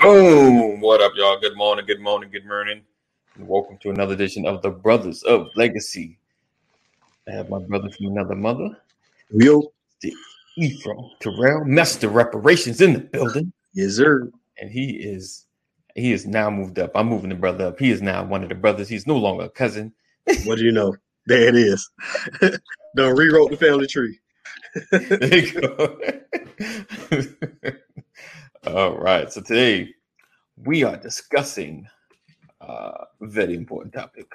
[0.00, 0.80] Boom!
[0.80, 1.38] What up, y'all?
[1.40, 2.82] Good morning, good morning, good morning.
[3.36, 6.18] And welcome to another edition of the Brothers of Legacy.
[7.28, 8.70] I have my brother from another mother,
[9.30, 9.72] Yo,
[10.56, 13.52] Ephraim Terrell, Master Reparations in the building.
[13.72, 14.30] yes, sir.
[14.58, 15.46] And he is
[15.94, 16.90] he is now moved up.
[16.94, 17.78] I'm moving the brother up.
[17.78, 18.88] He is now one of the brothers.
[18.88, 19.92] He's no longer a cousin.
[20.44, 20.94] What do you know?
[21.26, 21.90] There it is.
[22.96, 24.18] Done rewrote the family tree.
[24.90, 25.98] There you go.
[28.66, 29.30] All right.
[29.30, 29.90] So today
[30.64, 31.86] we are discussing
[32.62, 34.26] uh, a very important topic.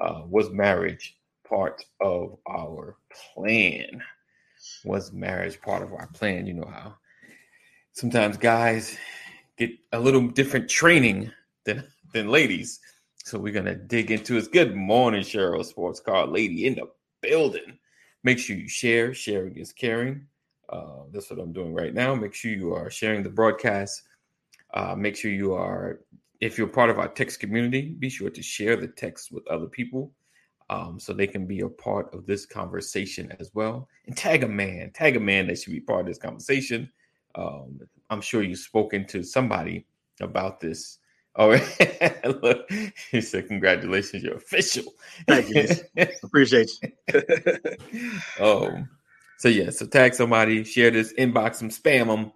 [0.00, 1.16] Uh, was marriage
[1.48, 4.02] part of our plan?
[4.84, 6.48] Was marriage part of our plan?
[6.48, 6.96] You know how
[7.92, 8.98] sometimes guys
[9.56, 11.30] get a little different training
[11.64, 12.80] than than ladies.
[13.22, 14.50] So we're gonna dig into it.
[14.50, 16.88] Good morning, Cheryl, sports car lady in the
[17.20, 17.78] building.
[18.24, 19.14] Make sure you share.
[19.14, 20.26] Sharing is caring.
[20.70, 22.14] Uh, that's what I'm doing right now.
[22.14, 24.02] Make sure you are sharing the broadcast.
[24.72, 26.00] Uh, make sure you are,
[26.40, 29.66] if you're part of our text community, be sure to share the text with other
[29.66, 30.12] people
[30.70, 33.88] um, so they can be a part of this conversation as well.
[34.06, 36.90] And tag a man, tag a man that should be part of this conversation.
[37.34, 39.86] Um, I'm sure you've spoken to somebody
[40.20, 40.98] about this.
[41.36, 41.50] Oh,
[42.42, 42.70] look,
[43.10, 44.94] he said, Congratulations, you're official.
[45.26, 46.06] Thank you.
[46.22, 48.44] Appreciate you.
[48.44, 48.88] um,
[49.40, 52.30] so yeah, so tag somebody, share this, inbox them, spam them,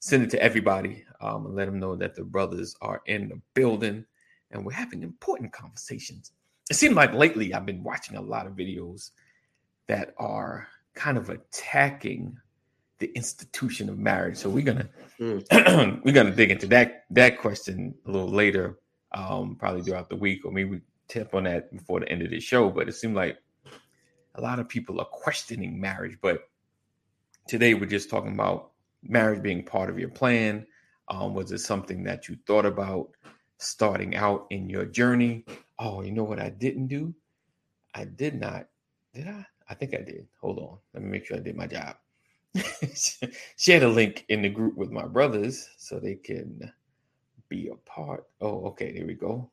[0.00, 3.40] send it to everybody, um, and let them know that the brothers are in the
[3.54, 4.04] building
[4.50, 6.32] and we're having important conversations.
[6.68, 9.12] It seems like lately I've been watching a lot of videos
[9.86, 12.36] that are kind of attacking
[12.98, 14.36] the institution of marriage.
[14.36, 16.02] So we're gonna Mm.
[16.04, 18.78] we're gonna dig into that that question a little later,
[19.12, 22.40] um, probably throughout the week, or maybe tip on that before the end of the
[22.40, 22.68] show.
[22.68, 23.38] But it seemed like
[24.34, 26.18] a lot of people are questioning marriage.
[26.20, 26.48] But
[27.48, 28.70] today we're just talking about
[29.02, 30.66] marriage being part of your plan.
[31.08, 33.10] Um, was it something that you thought about
[33.58, 35.44] starting out in your journey?
[35.78, 37.14] Oh, you know what I didn't do?
[37.94, 38.68] I did not.
[39.12, 39.46] Did I?
[39.68, 40.26] I think I did.
[40.40, 40.78] Hold on.
[40.94, 41.96] Let me make sure I did my job.
[43.56, 46.72] Share the link in the group with my brothers so they can
[47.48, 48.26] be a part.
[48.40, 48.92] Oh, okay.
[48.92, 49.50] There we go.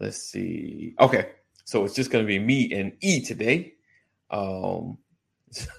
[0.00, 0.94] Let's see.
[1.00, 1.30] Okay.
[1.64, 3.73] So it's just going to be me and E today.
[4.34, 4.98] Um,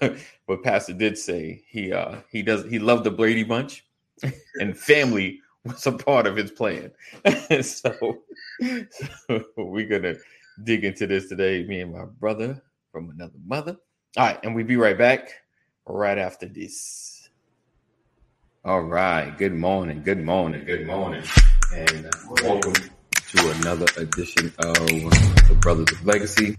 [0.00, 3.84] but Pastor did say he uh he does he loved the Brady Bunch,
[4.58, 6.90] and family was a part of his plan.
[7.62, 8.22] so,
[8.60, 10.14] so we're gonna
[10.64, 11.64] dig into this today.
[11.64, 13.76] Me and my brother from another mother.
[14.16, 15.34] All right, and we'll be right back
[15.86, 17.28] right after this.
[18.64, 19.36] All right.
[19.36, 20.02] Good morning.
[20.02, 20.64] Good morning.
[20.64, 21.22] Good morning.
[21.72, 22.10] And
[22.42, 26.56] welcome to another edition of the Brothers of Legacy.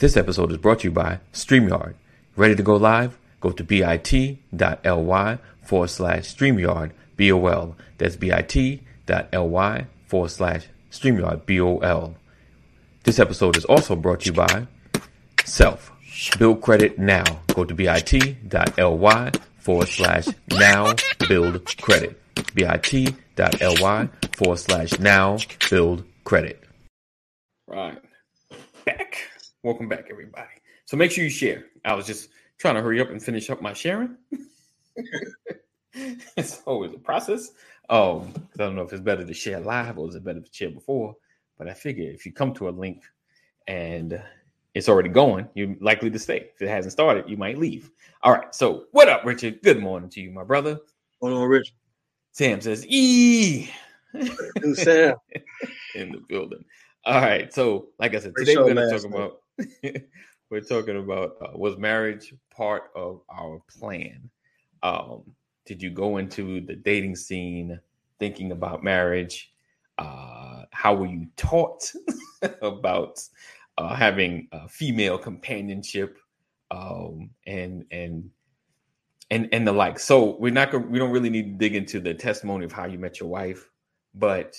[0.00, 1.94] This episode is brought to you by StreamYard.
[2.36, 3.18] Ready to go live?
[3.40, 7.74] Go to bit.ly forward slash StreamYard BOL.
[7.96, 12.14] That's bit.ly forward slash StreamYard BOL.
[13.02, 14.68] This episode is also brought to you by
[15.44, 15.90] Self.
[16.38, 17.24] Build credit now.
[17.48, 20.94] Go to bit.ly forward slash now
[21.28, 22.22] build credit.
[22.54, 25.38] bit.ly forward slash now
[25.68, 26.62] build credit.
[27.66, 27.98] Right.
[28.84, 29.28] Back.
[29.68, 30.48] Welcome back, everybody.
[30.86, 31.66] So make sure you share.
[31.84, 34.16] I was just trying to hurry up and finish up my sharing.
[35.92, 37.50] it's always a process.
[37.90, 40.48] Um, I don't know if it's better to share live or is it better to
[40.50, 41.14] share before.
[41.58, 43.02] But I figure if you come to a link
[43.66, 44.18] and
[44.72, 46.48] it's already going, you're likely to stay.
[46.54, 47.90] If it hasn't started, you might leave.
[48.22, 48.54] All right.
[48.54, 49.60] So what up, Richard?
[49.62, 50.78] Good morning to you, my brother.
[51.20, 51.74] Hold on, Rich.
[52.32, 53.68] Sam says, E
[54.72, 55.16] Sam.
[55.94, 56.64] in the building.
[57.04, 57.52] All right.
[57.52, 59.40] So, like I said, Great today we're going to talk about
[60.50, 64.30] we're talking about uh, was marriage part of our plan?
[64.82, 65.22] Um,
[65.66, 67.78] did you go into the dating scene
[68.18, 69.52] thinking about marriage?
[69.98, 71.92] Uh, how were you taught
[72.62, 73.20] about
[73.76, 76.18] uh, having female companionship
[76.70, 78.30] um, and and
[79.30, 79.98] and and the like?
[79.98, 80.90] So we're not going.
[80.90, 83.68] We don't really need to dig into the testimony of how you met your wife,
[84.14, 84.56] but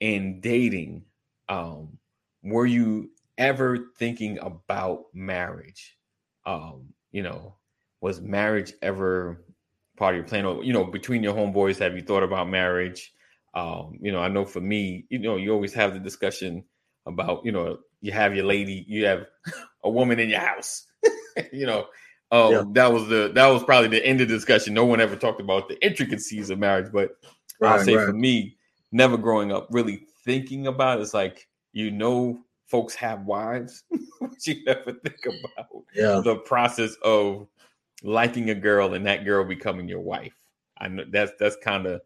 [0.00, 1.04] in dating,
[1.48, 1.96] um,
[2.42, 5.96] were you ever thinking about marriage?
[6.46, 7.56] Um, you know,
[8.00, 9.44] was marriage ever
[9.96, 10.44] part of your plan?
[10.44, 13.12] Or, you know, between your homeboys, have you thought about marriage?
[13.54, 16.64] Um, you know, I know for me, you know, you always have the discussion
[17.06, 19.26] about, you know, you have your lady, you have
[19.84, 20.86] a woman in your house.
[21.52, 21.86] you know,
[22.30, 22.64] um, Yeah.
[22.72, 24.74] that was the that was probably the end of the discussion.
[24.74, 27.16] No one ever talked about the intricacies of marriage, but
[27.62, 28.06] I'll say right.
[28.06, 28.56] for me,
[28.92, 31.00] never growing up really thinking about.
[31.00, 33.84] It's like you know, folks have wives,
[34.20, 36.20] but you never think about Yeah.
[36.24, 37.46] the process of
[38.02, 40.34] liking a girl and that girl becoming your wife.
[40.78, 42.00] I know that's that's kind of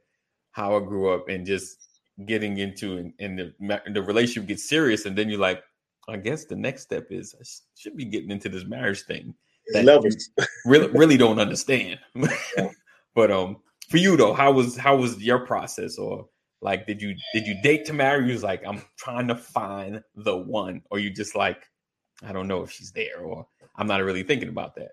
[0.52, 1.78] how I grew up and just
[2.26, 5.62] getting into and, and the the relationship gets serious and then you're like,
[6.08, 7.44] I guess the next step is I
[7.76, 9.34] should be getting into this marriage thing.
[9.72, 10.31] That Levels.
[10.64, 11.99] really really don't understand.
[13.14, 13.56] but um
[13.88, 16.28] for you though, how was how was your process or
[16.60, 18.26] like did you did you date to marry?
[18.26, 21.62] You was like, I'm trying to find the one, or you just like,
[22.26, 23.46] I don't know if she's there, or
[23.76, 24.90] I'm not really thinking about that.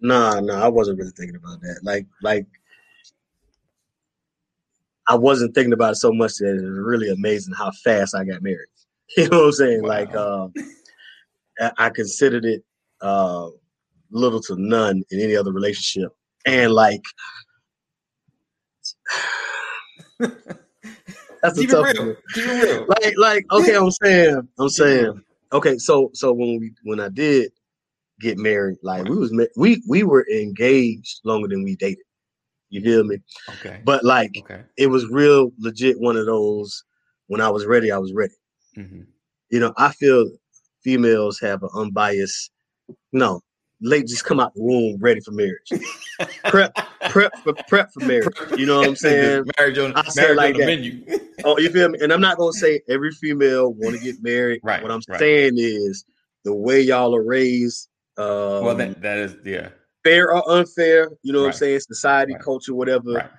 [0.00, 1.80] Nah, nah, I wasn't really thinking about that.
[1.82, 2.46] Like, like
[5.08, 8.24] I wasn't thinking about it so much that it was really amazing how fast I
[8.24, 8.68] got married.
[9.18, 9.82] You know what I'm saying?
[9.82, 10.52] Like, um,
[11.60, 12.64] I, I considered it
[13.02, 13.48] uh,
[14.10, 16.10] little to none in any other relationship,
[16.46, 17.02] and like
[21.44, 22.06] that's a Keep it tough real.
[22.06, 22.16] one.
[22.32, 22.86] Keep it real.
[22.88, 27.52] Like, like, okay, I'm saying, I'm saying, okay, so so when we when I did
[28.20, 32.04] get married, like we was ma- we we were engaged longer than we dated.
[32.70, 33.18] You feel me?
[33.50, 33.82] Okay.
[33.84, 34.62] But like okay.
[34.78, 36.82] it was real legit one of those
[37.26, 38.34] when I was ready, I was ready.
[38.74, 39.02] hmm
[39.50, 40.26] You know, I feel
[40.82, 42.50] females have an unbiased
[43.12, 43.42] no,
[43.84, 45.70] late just come out the womb ready for marriage.
[46.44, 46.74] prep
[47.10, 48.34] prep for prep for marriage.
[48.56, 49.44] You know what I'm saying?
[49.58, 50.66] marriage on, I marriage like on the that.
[50.66, 51.04] menu.
[51.44, 51.98] Oh, you feel me?
[52.02, 54.60] And I'm not gonna say every female want to get married.
[54.64, 55.18] Right, What I'm right.
[55.18, 56.04] saying is
[56.44, 58.26] the way y'all are raised, um,
[58.64, 59.68] well, that that is yeah.
[60.04, 61.80] fair or unfair, you know what I'm saying?
[61.80, 62.42] Society, Right.
[62.42, 63.12] culture, whatever.
[63.12, 63.30] Right.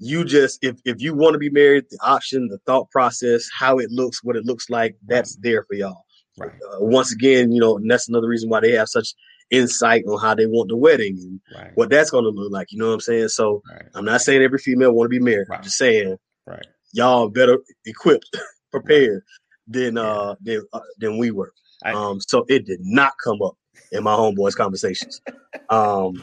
[0.00, 3.78] You just if if you want to be married, the option, the thought process, how
[3.78, 6.04] it looks, what it looks like, that's there for y'all.
[6.36, 6.50] Right.
[6.50, 9.14] Uh, once again, you know, and that's another reason why they have such
[9.50, 11.72] insight on how they want the wedding and Right.
[11.74, 12.72] what that's going to look like.
[12.72, 13.28] You know what I'm saying?
[13.28, 13.82] So Right.
[13.94, 15.48] I'm not saying every female want to be married.
[15.48, 15.58] Right.
[15.58, 16.66] I'm just saying Right.
[16.92, 18.36] y'all better equipped,
[18.72, 19.22] prepared
[19.68, 21.52] than uh than uh, than we were.
[21.84, 23.56] I- um, so it did not come up
[23.92, 25.20] in my homeboys' conversations.
[25.70, 26.22] Um,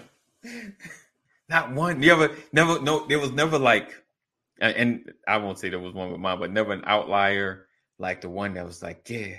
[1.50, 2.00] Not one.
[2.00, 3.94] Never, never no there was never like
[4.59, 8.29] and I won't say there was one with mine, but never an outlier like the
[8.29, 9.35] one that was like, yeah,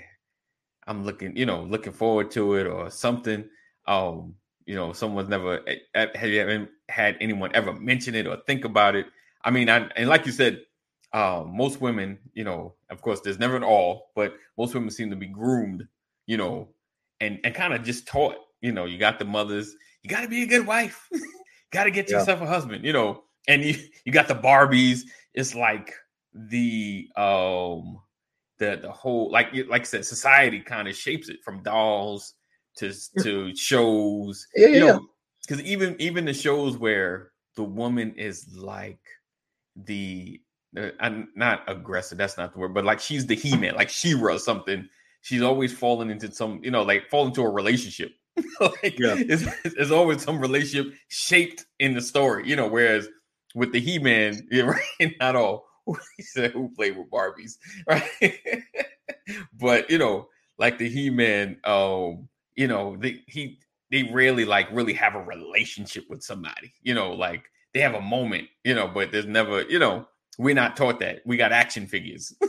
[0.85, 3.45] I'm looking, you know, looking forward to it or something.
[3.85, 4.35] Um,
[4.65, 8.37] you know, someone's never eh, eh, have you ever had anyone ever mention it or
[8.47, 9.07] think about it?
[9.43, 10.61] I mean, I and like you said,
[11.11, 15.09] um, most women, you know, of course, there's never an all, but most women seem
[15.09, 15.85] to be groomed,
[16.27, 16.69] you know,
[17.19, 20.27] and and kind of just taught, you know, you got the mothers, you got to
[20.29, 21.09] be a good wife,
[21.71, 22.19] got to get Yeah.
[22.19, 23.75] yourself a husband, you know, and you
[24.05, 25.01] you got the Barbies.
[25.33, 25.93] It's like
[26.33, 27.99] the um
[28.59, 32.35] the the whole like you- like I said, society kind of shapes it from dolls
[32.77, 35.07] to to shows, Yeah, you know,
[35.41, 38.99] because even even the shows where the woman is like
[39.75, 40.41] the
[40.77, 44.35] uh, I'm not aggressive, that's not the word, but like she's the he-man, like She-Ra
[44.35, 44.87] or something.
[45.21, 48.11] She's always falling into some, you know, like fall into a relationship.
[48.59, 49.15] like Yeah.
[49.17, 53.07] it's, it's always some relationship shaped in the story, you know, whereas
[53.55, 55.65] with the He-Man, yeah, right, not all
[56.17, 58.09] he said who played with Barbies, right?
[59.53, 60.27] but you know,
[60.57, 63.59] like the He-Man, um, you know, they he
[63.91, 68.01] they rarely like really have a relationship with somebody, you know, like they have a
[68.01, 70.07] moment, you know, but there's never, you know,
[70.37, 71.21] we're not taught that.
[71.25, 72.33] We got action figures.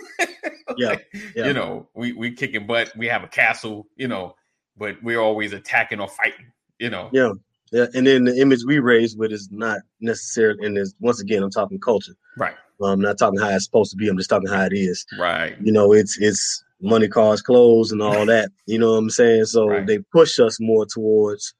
[0.78, 0.96] Yeah,
[1.36, 1.46] yeah.
[1.46, 4.34] You know, we we kicking butt, we have a castle, you know,
[4.76, 7.10] but we're always attacking or fighting, you know.
[7.12, 7.32] Yeah.
[7.70, 11.42] Yeah, and then the image we raised with is not necessarily, and is once again,
[11.42, 12.14] I'm talking culture.
[12.36, 12.54] Right.
[12.82, 14.08] I'm not talking how it's supposed to be.
[14.08, 15.04] I'm just talking how it is.
[15.18, 15.56] Right.
[15.60, 18.50] You know, it's it's money, cars, clothes, and all that.
[18.66, 19.46] You know what I'm saying?
[19.46, 19.86] So Right.
[19.86, 21.54] they push us more towards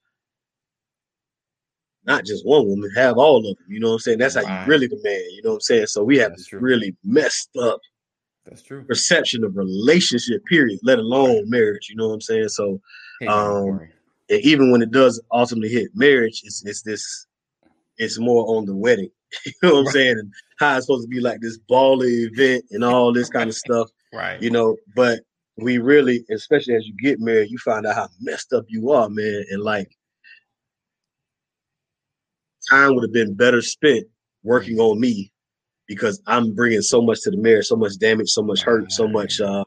[2.05, 3.55] not just one woman, have all of them.
[3.67, 4.17] You know what I'm saying?
[4.19, 5.23] That's how you really demand.
[5.31, 5.87] You know what I'm saying?
[5.87, 6.59] So we have That's this true.
[6.59, 7.79] really messed up
[8.45, 8.83] That's true.
[8.83, 10.43] perception of relationship.
[10.45, 10.79] Period.
[10.83, 11.87] Let alone marriage.
[11.89, 12.49] You know what I'm saying?
[12.49, 12.79] So
[13.21, 13.79] Hey, Um,
[14.29, 17.27] and even when it does ultimately hit marriage, it's it's this
[17.97, 19.09] it's more on the wedding.
[19.45, 19.93] you know what I'm Right.
[19.93, 20.19] saying?
[20.19, 23.55] And how it's supposed to be like this bally event and all this kind of
[23.65, 24.41] stuff, right.
[24.41, 24.75] you know.
[24.95, 25.19] But
[25.57, 29.09] we really, especially as you get married, you find out how messed up you are,
[29.09, 29.43] man.
[29.51, 29.89] And like
[32.69, 34.05] time would have been better spent
[34.43, 35.31] working on me
[35.87, 39.07] because I'm bringing so much to the marriage, so much damage, so much hurt, so
[39.07, 39.63] much uh,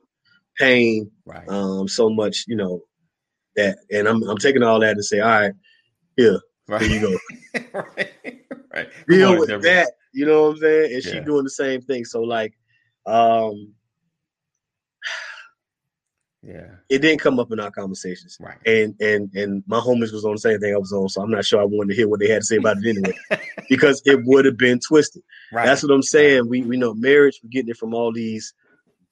[0.59, 1.49] pain, right.
[1.49, 2.81] um, so much, you know,
[3.57, 3.79] that.
[3.91, 5.53] And I'm I'm taking all that and say, all right,
[6.19, 6.81] right.
[6.81, 7.19] there you go.
[7.73, 8.13] right.
[8.71, 8.89] Right.
[9.09, 9.93] Deal with that.
[10.13, 10.95] You know what I'm saying?
[10.95, 12.05] And she doing the same thing.
[12.05, 12.53] So like,
[13.07, 13.73] um,
[16.49, 16.67] Yeah.
[16.89, 18.39] it didn't come up in our conversations.
[18.41, 18.57] Right.
[18.65, 21.31] And and and my homies was on the same thing I was on, so I'm
[21.31, 23.17] not sure I wanted to hear what they had to say about it anyway,
[23.69, 25.23] because it would have been twisted.
[25.53, 25.67] Right.
[25.67, 26.49] That's what I'm saying.
[26.49, 27.39] We we know marriage.
[27.43, 28.55] We're getting it from all these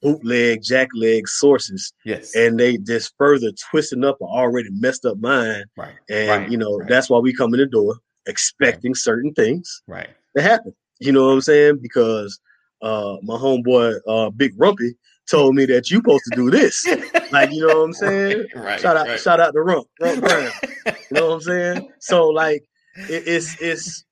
[0.03, 1.93] bootleg, jackleg sources.
[2.05, 2.35] Yes.
[2.35, 5.65] And they just further twisting up an already messed up mind.
[5.77, 5.95] right.
[6.09, 6.89] And Right, you know, right.
[6.89, 10.09] that's why we come in the door expecting certain things Right.
[10.37, 10.75] to happen.
[11.01, 11.79] You know what I'm saying?
[11.83, 12.39] Because
[12.83, 14.91] uh my homeboy uh Big Rumpy
[15.31, 16.87] told me that you supposed to do this.
[17.33, 18.47] like, you know what I'm saying?
[18.55, 18.81] Right.
[18.81, 19.21] Shout out, right.
[19.21, 20.51] shout out to Rump, Rump Brown.
[20.87, 21.89] You know what I'm saying?
[22.01, 22.65] So like
[22.97, 24.05] it, it's it's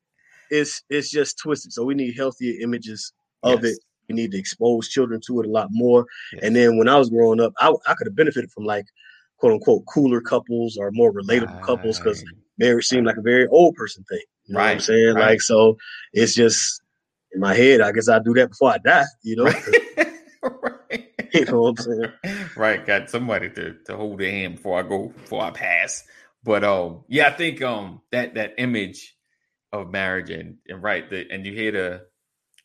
[0.51, 1.73] it's it's just twisted.
[1.73, 3.75] So we need healthier images of Yes.
[3.75, 3.79] it.
[4.09, 6.05] We need to expose children to it a lot more.
[6.35, 6.43] Yes.
[6.45, 8.85] And then when I was growing up, I, I could have benefited from like
[9.39, 12.23] quote unquote cooler couples or more relatable couples because
[12.59, 14.21] marriage seemed like a very old person thing.
[14.47, 15.15] You know what I'm saying?
[15.15, 15.31] right.
[15.31, 15.77] Like so
[16.13, 16.83] it's just
[17.33, 19.45] in my head, I guess I do that before I die, you know?
[19.45, 19.65] right.
[21.41, 22.51] you know what I'm saying?
[22.57, 26.05] right got somebody to to hold their hand before i go before i pass
[26.45, 29.17] but um yeah i think um that that image
[29.73, 32.07] of marriage and and right the and you hear the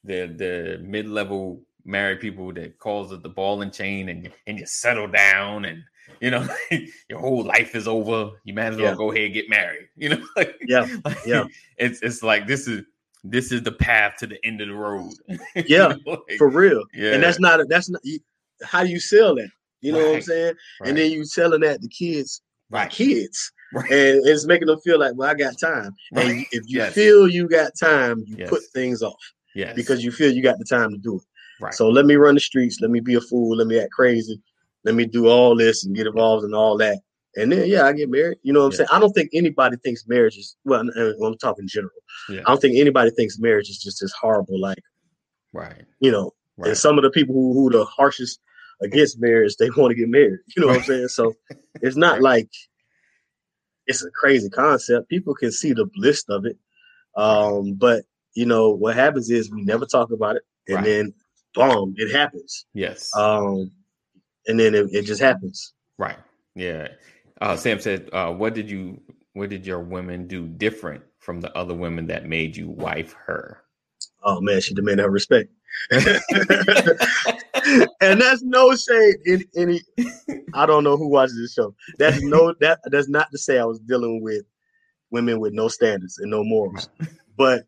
[0.03, 4.65] the the mid-level married people that calls it the ball and chain and and you
[4.65, 5.83] settle down and
[6.21, 6.47] you know
[7.09, 8.95] your whole life is over you might as well Yeah.
[8.95, 11.45] go ahead and get married you know like, Yeah, like, yeah.
[11.77, 12.83] it's it's like this is
[13.23, 15.11] this is the path to the end of the road
[15.55, 16.83] You Yeah, know, like, For real.
[16.93, 18.19] yeah And that's not a, that's not you,
[18.63, 19.49] how do you sell that?
[19.81, 20.53] You know what I'm saying?
[20.81, 23.51] right, And then you selling that to kids, right kids.
[23.73, 25.91] right and it's making them feel like, well, I got time.
[26.11, 26.25] Right.
[26.29, 26.93] And if you Yes.
[26.93, 28.49] feel you got time, you Yes.
[28.49, 29.15] put things off
[29.55, 31.23] yes because you feel you got the time to do it.
[31.61, 33.91] right So let me run the streets, let me be a fool, let me act
[33.91, 34.41] crazy,
[34.83, 36.99] let me do all this and get involved in all that.
[37.35, 38.39] And then yeah, I get married.
[38.43, 38.77] You know what I'm Yeah.
[38.77, 38.89] saying?
[38.91, 40.81] I don't think anybody thinks marriage is well.
[40.81, 41.91] I'm talking general.
[42.27, 42.41] Yeah.
[42.45, 44.59] I don't think anybody thinks marriage is just as horrible.
[44.59, 44.81] Like
[45.53, 48.39] right you know, right and some of the people who who the harshest
[48.81, 50.39] against marriage, they want to get married.
[50.55, 51.07] You know what I'm saying?
[51.09, 51.36] So
[51.81, 52.50] it's not like
[53.88, 55.09] it's a crazy concept.
[55.09, 56.57] People can see the bliss of it.
[57.15, 58.05] Um, but
[58.36, 60.86] you know, what happens is we never talk about it, and Right.
[60.86, 61.13] then
[61.55, 62.65] boom, it happens.
[62.74, 63.71] yes Um,
[64.48, 65.74] and then it, it just happens.
[65.98, 66.17] Right.
[66.55, 66.89] Yeah.
[67.41, 69.01] Uh, Sam said, uh, "What did you?
[69.33, 73.63] What did your women do different from the other women that made you wife her?"
[74.24, 75.50] Oh man, she demanded her respect.
[78.01, 79.82] and that's no shade in any
[80.53, 81.75] I don't know who watches this show.
[81.98, 84.44] That's no that that's not to say I was dealing with
[85.12, 86.89] women with no standards and no morals.
[87.38, 87.65] But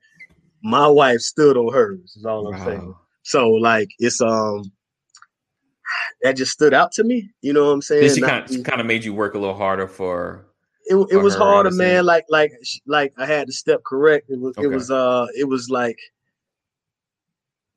[0.63, 2.95] my wife stood on hers, is all I'm saying.
[3.23, 4.71] So like it's um
[6.21, 7.29] that just stood out to me.
[7.41, 8.01] You know what I'm saying?
[8.01, 10.45] Did she kind be- of, kind of made you work a little harder for?
[10.85, 12.05] it, it for was harder, man.
[12.05, 12.51] Like like
[12.85, 14.29] like I had to step correct.
[14.29, 15.97] It was it was uh it was like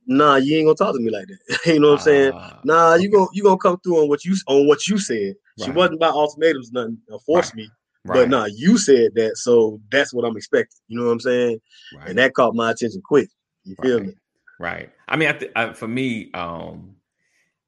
[0.07, 1.59] nah, you ain't gonna talk to me like that.
[1.67, 2.33] you know what I'm saying?
[2.33, 3.11] Ah, Nah, you okay.
[3.11, 5.35] gonna you gonna come through on what you on what you said.
[5.57, 7.55] She wasn't about ultimatums, nothing uh, force Right.
[7.55, 7.71] me.
[8.05, 10.79] right, But nah, you said that, so that's what I'm expecting.
[10.89, 11.61] You know what I'm saying?
[11.93, 13.29] right, And that caught my attention quick.
[13.65, 14.15] You feel right, me?
[14.59, 14.91] right.
[15.09, 16.97] I mean, I th- I, for me, um,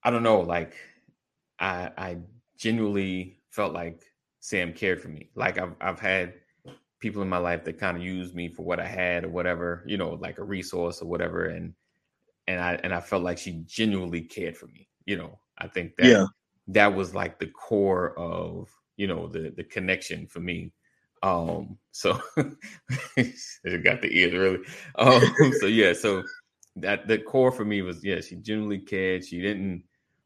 [0.04, 0.40] I don't know.
[0.40, 0.74] Like,
[1.58, 2.18] I I
[2.58, 4.02] genuinely felt like
[4.40, 5.30] Sam cared for me.
[5.34, 6.34] Like I've I've had
[7.00, 9.84] people in my life that kind of used me for what I had or whatever,
[9.86, 11.74] you know, like a resource or whatever, and
[12.46, 14.88] and I and I felt like she genuinely cared for me.
[15.04, 16.26] You know, I think that Yeah.
[16.68, 20.72] that was like the core of you know the the connection for me.
[21.22, 22.20] Um, so
[23.16, 24.64] it got the ears really.
[24.96, 25.22] Um,
[25.60, 26.22] so yeah, so
[26.76, 29.24] that the core for me was yeah, she genuinely cared.
[29.24, 29.84] She didn't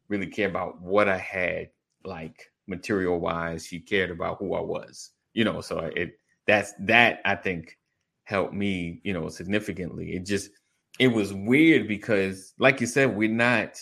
[0.08, 1.70] really care about what I had,
[2.04, 3.66] like material wise.
[3.66, 5.60] She cared about who I was, you know.
[5.60, 7.78] So it that's that I think
[8.24, 10.14] helped me, you know, significantly.
[10.14, 10.50] It just
[10.98, 13.78] it was weird because, like you said, we're not,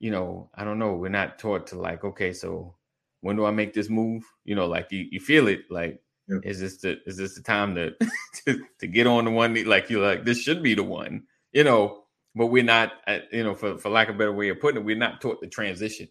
[0.00, 2.76] you know, I don't know, we're not taught to like, okay, so
[3.20, 4.22] when do I make this move?
[4.44, 6.38] You know, like you, you feel it, like Yeah.
[6.42, 7.92] is this the is this the time to,
[8.44, 9.54] to to get on the one?
[9.64, 12.00] Like you're like this should be the one, you know.
[12.36, 14.80] But we're not, uh, you know, for for lack of a better way of putting
[14.80, 16.08] it, we're not taught the transition.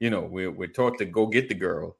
[0.00, 1.98] You know, we're we're taught to go get the girl,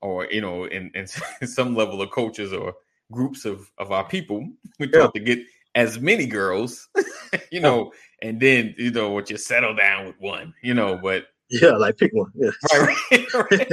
[0.00, 1.06] or you know, in, in
[1.46, 2.74] some level of coaches or
[3.12, 5.08] groups of of our people, we're Yeah.
[5.14, 5.40] to get
[5.78, 6.88] as many girls,
[7.52, 11.26] you know, and then you know what you settle down with one, you know, but
[11.50, 12.32] Yeah, like pick one.
[12.34, 12.50] Yeah.
[12.72, 13.70] right, right, right,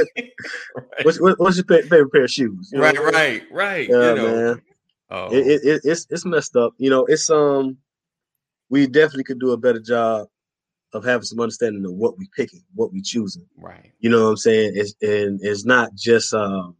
[0.75, 2.69] right, What's, what's your favorite pair of shoes?
[2.71, 4.61] You know right, right, right, Yeah, you know, man.
[5.09, 6.73] oh, It, it, it, it's it's messed up.
[6.77, 7.77] You know, it's um,
[8.69, 10.27] we definitely could do a better job
[10.93, 13.47] of having some understanding of what we picking, what we choosing.
[13.57, 14.73] right, You know what I'm saying?
[14.75, 16.75] It's and it's not just um,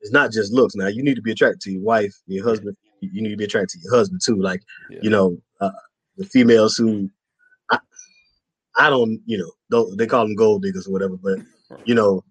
[0.00, 0.76] it's not just looks.
[0.76, 2.76] Now you need to be attracted to your wife, your husband.
[3.00, 4.36] You need to be attracted to your husband too.
[4.36, 5.70] Like yeah, you know, uh,
[6.16, 7.10] the females who
[7.70, 7.78] I,
[8.78, 11.38] I don't, you know, don't they call them gold diggers or whatever, but
[11.84, 12.24] you know,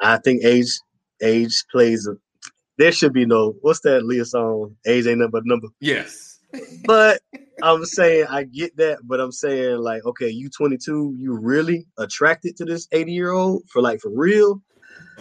[0.00, 0.78] I think age
[1.22, 2.16] age plays a.
[2.76, 4.76] There should be no what's that Aaliyah song?
[4.86, 5.68] Age ain't nothing but a number.
[5.80, 6.40] yes,
[6.84, 7.20] But
[7.62, 12.56] I'm saying I get that, but I'm saying like, okay, you 22, you really attracted
[12.56, 14.60] to this 80 year old for like for real?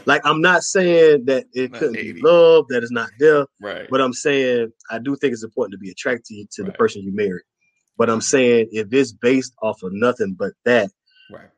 [0.05, 2.13] Like, I'm not saying that it Not couldn't 80.
[2.13, 3.87] be love, that is not there, Right.
[3.89, 7.15] but I'm saying I do think it's important to be attracted to the person you
[7.15, 7.41] marry.
[7.97, 10.89] But I'm saying if it's based off of nothing but that,
[11.31, 11.49] right.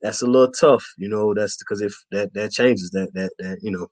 [0.00, 1.34] that's a little tough, you know.
[1.34, 3.88] That's because if that that changes, that that that you know,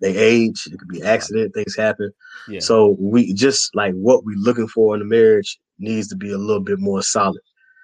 [0.00, 2.10] they age, it could be accident, things happen.
[2.48, 2.60] Yeah.
[2.60, 6.38] So we just like what we're looking for in a marriage needs to be a
[6.38, 7.40] little bit more solid.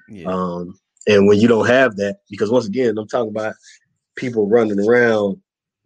[0.09, 0.27] yeah.
[0.27, 3.55] Um, and when you don't have that, because once again, I'm talking about
[4.17, 5.37] people running around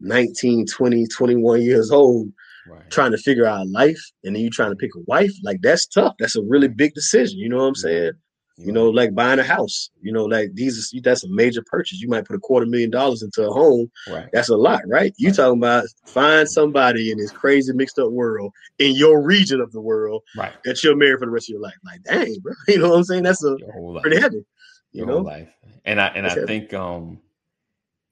[0.01, 2.29] 19, 20, 21 years old
[2.69, 2.89] right.
[2.91, 5.87] trying to figure out life, and then you trying to pick a wife, like that's
[5.87, 6.15] tough.
[6.19, 7.39] That's a really big decision.
[7.39, 8.13] You know what I'm saying?
[8.61, 9.89] You know, like buying a house.
[10.03, 12.01] You know, like these that's a major purchase.
[12.01, 13.89] You might put a quarter million dollars into a home.
[14.11, 14.29] Right.
[14.33, 15.13] That's a lot, right?
[15.17, 15.37] You Right.
[15.37, 19.81] talking about find somebody in this crazy mixed up world in your region of the
[19.81, 20.53] world Right.
[20.65, 21.77] that you're married for the rest of your life.
[21.85, 22.53] Like, dang, bro.
[22.67, 23.23] You know what I'm saying?
[23.23, 24.03] That's a Your whole life.
[24.03, 24.39] pretty heavy.
[24.39, 24.45] You
[24.93, 25.19] your know?
[25.19, 25.51] life.
[25.85, 26.47] And I and I heavy.
[26.47, 27.21] think um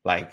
[0.06, 0.32] like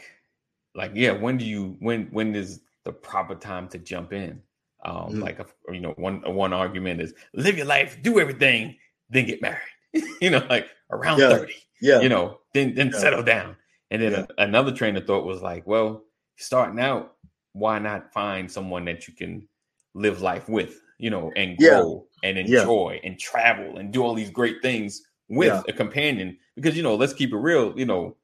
[0.75, 4.41] like yeah, when do you when when is the proper time to jump in?
[4.85, 5.21] Um Mhm.
[5.21, 8.77] like a, you know one one argument is live your life, do everything,
[9.09, 9.59] then get married.
[10.21, 11.29] you know, like around Yeah.
[11.29, 11.53] 30.
[11.81, 11.99] Yeah.
[12.01, 12.99] You know, then then Yeah.
[12.99, 13.57] settle down.
[13.91, 14.25] And then Yeah.
[14.37, 16.03] a- another train of thought was like, well,
[16.37, 17.15] starting out,
[17.53, 19.47] why not find someone that you can
[19.93, 24.31] live life with, you know, and grow and enjoy and travel and do all these
[24.31, 26.37] great things with a companion?
[26.55, 28.15] Because you know, let's keep it real, you know,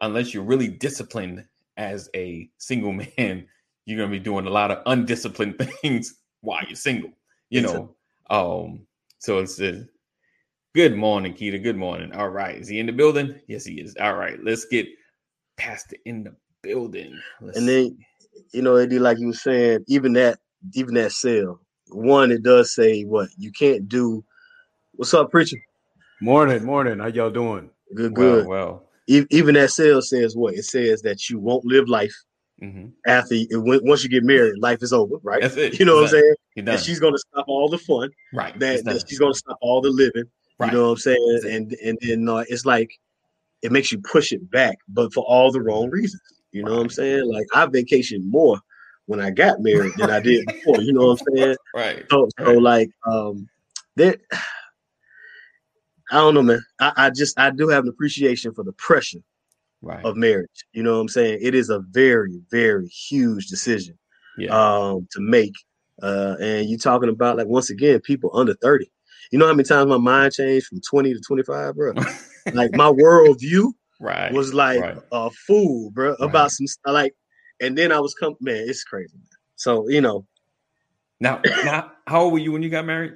[0.00, 1.44] unless you're really disciplined
[1.76, 3.46] as a single man,
[3.84, 7.10] you're gonna be doing a lot of undisciplined things while you're single,
[7.50, 7.78] you Yes, sir.
[7.78, 7.94] know.
[8.28, 8.86] Um,
[9.18, 9.84] so it's uh,
[10.74, 11.62] good morning, Keita.
[11.62, 12.12] Good morning.
[12.12, 13.40] All right, is he in the building?
[13.46, 13.96] Yes, he is.
[14.00, 14.86] All right, let's get
[15.56, 17.18] past the in the building.
[17.40, 17.98] Let's And then,
[18.52, 20.38] you know, Eddie, like you were saying, even that,
[20.74, 24.24] even that sale, one, it does say what you can't do.
[24.92, 25.58] What's up, preacher?
[26.20, 26.98] Morning, morning.
[26.98, 27.70] How y'all doing?
[27.94, 28.46] Good, well, good.
[28.46, 28.85] well.
[29.06, 30.54] E- Even that sale says what?
[30.54, 32.14] It says that you won't live life
[32.62, 32.92] mhm.
[33.06, 33.46] after you,
[33.84, 34.58] once you get married.
[34.58, 35.40] Life is over, right?
[35.40, 35.78] That's it.
[35.78, 36.34] You know what I'm saying?
[36.56, 38.10] And she's gonna stop all the fun.
[38.32, 38.58] right.
[38.58, 40.24] That, that she's gonna stop all the living.
[40.58, 40.72] Right.
[40.72, 41.40] You know what I'm saying?
[41.48, 42.90] And and then uh, it's like
[43.62, 46.22] it makes you push it back, but for all the wrong reasons.
[46.52, 47.30] You know what I'm saying?
[47.30, 48.58] Like I vacationed more
[49.06, 50.82] when I got married than I did before.
[50.82, 51.56] You know what I'm saying?
[51.74, 52.04] right.
[52.10, 52.58] So, so Right.
[52.58, 53.48] like um
[53.96, 54.16] there
[56.10, 56.64] I don't know, man.
[56.80, 59.20] I, I just I do have an appreciation for the pressure
[59.82, 60.04] Right.
[60.04, 60.64] of marriage.
[60.72, 61.38] You know what I'm saying?
[61.42, 63.96] It is a very, very huge decision
[64.38, 64.50] yeah.
[64.50, 65.52] um to make.
[66.02, 68.90] Uh and you talking about like once again, people under 30.
[69.30, 71.92] You know how many times my mind changed from 20 to 25, bro?
[72.54, 74.32] Like my worldview right.
[74.32, 74.96] was like right.
[75.12, 76.20] a fool, bro, Right.
[76.20, 77.12] about some like
[77.60, 79.16] and then I was come man, it's crazy.
[79.16, 79.26] Man.
[79.56, 80.26] So, you know,
[81.20, 83.14] now, now, how old were you when you got married?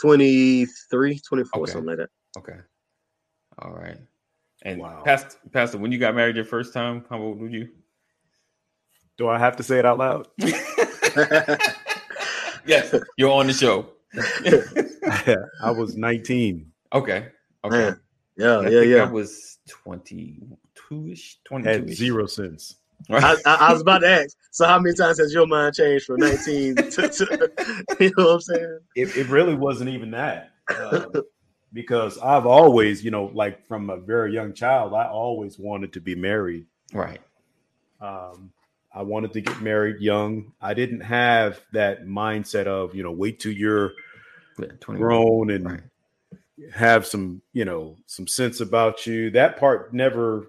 [0.00, 1.72] 23, 24, Okay.
[1.72, 2.10] something like that.
[2.38, 2.58] Okay.
[3.58, 3.98] All right.
[4.62, 5.02] And Wow.
[5.04, 7.68] Pastor, Pastor, when you got married your first time, how old were you?
[9.16, 10.28] Do I have to say it out loud?
[12.66, 13.90] yes, you're on the show.
[15.62, 16.70] I was 19.
[16.92, 17.28] okay.
[17.64, 17.78] Okay.
[17.78, 18.00] Man,
[18.36, 19.02] yeah, I yeah, think yeah.
[19.04, 22.76] I was 22-ish, 22 Had zero sense.
[23.10, 24.36] I, I, I was about to ask.
[24.50, 27.50] So how many times has your mind changed from 19 to, to
[28.00, 28.78] you know what I'm saying?
[28.94, 30.50] It, it really wasn't even that.
[30.80, 31.12] um,
[31.72, 36.00] because I've always, you know, like from a very young child, I always wanted to
[36.00, 36.66] be married.
[36.92, 37.20] right.
[38.00, 38.52] Um,
[38.94, 40.52] I wanted to get married young.
[40.60, 43.92] I didn't have that mindset of, you know, wait till you're
[44.58, 45.80] Yeah, grown and Right.
[46.72, 50.46] have some you know some sense about you that part never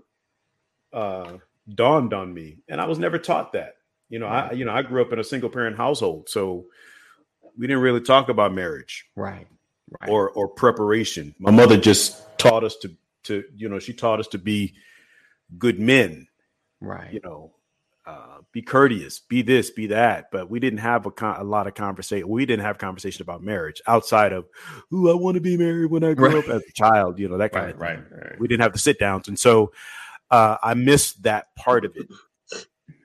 [0.93, 1.33] uh
[1.73, 3.75] dawned on me and i was never taught that
[4.09, 6.65] you know i you know i grew up in a single parent household so
[7.57, 9.47] we didn't really talk about marriage Right.
[10.01, 10.09] Right.
[10.09, 12.91] or or preparation my mother just taught us to
[13.23, 14.75] to you know she taught us to be
[15.57, 16.27] good men
[16.81, 17.11] right.
[17.13, 17.51] you know
[18.05, 20.31] uh, be courteous, be this, be that.
[20.31, 22.29] But we didn't have a, con- a lot of conversation.
[22.29, 24.45] We didn't have conversation about marriage outside of,
[24.89, 26.37] who I want to be married when I grow Right.
[26.37, 27.97] up as a child." You know that kind Right.
[27.99, 28.17] of thing.
[28.17, 28.29] Right.
[28.29, 28.39] Right.
[28.39, 29.73] We didn't have the sit downs, and so
[30.31, 32.07] uh, I missed that part of it.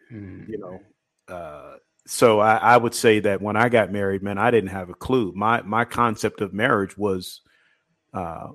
[0.09, 0.45] Hmm.
[0.49, 4.51] You know, uh, so I, I would say that when I got married, man, I
[4.51, 5.33] didn't have a clue.
[5.35, 7.41] My my concept of marriage was
[8.13, 8.49] uh,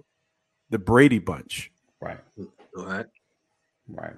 [0.69, 1.71] the Brady Bunch.
[2.01, 2.19] Right.
[2.77, 3.05] All right.
[3.87, 4.13] Right.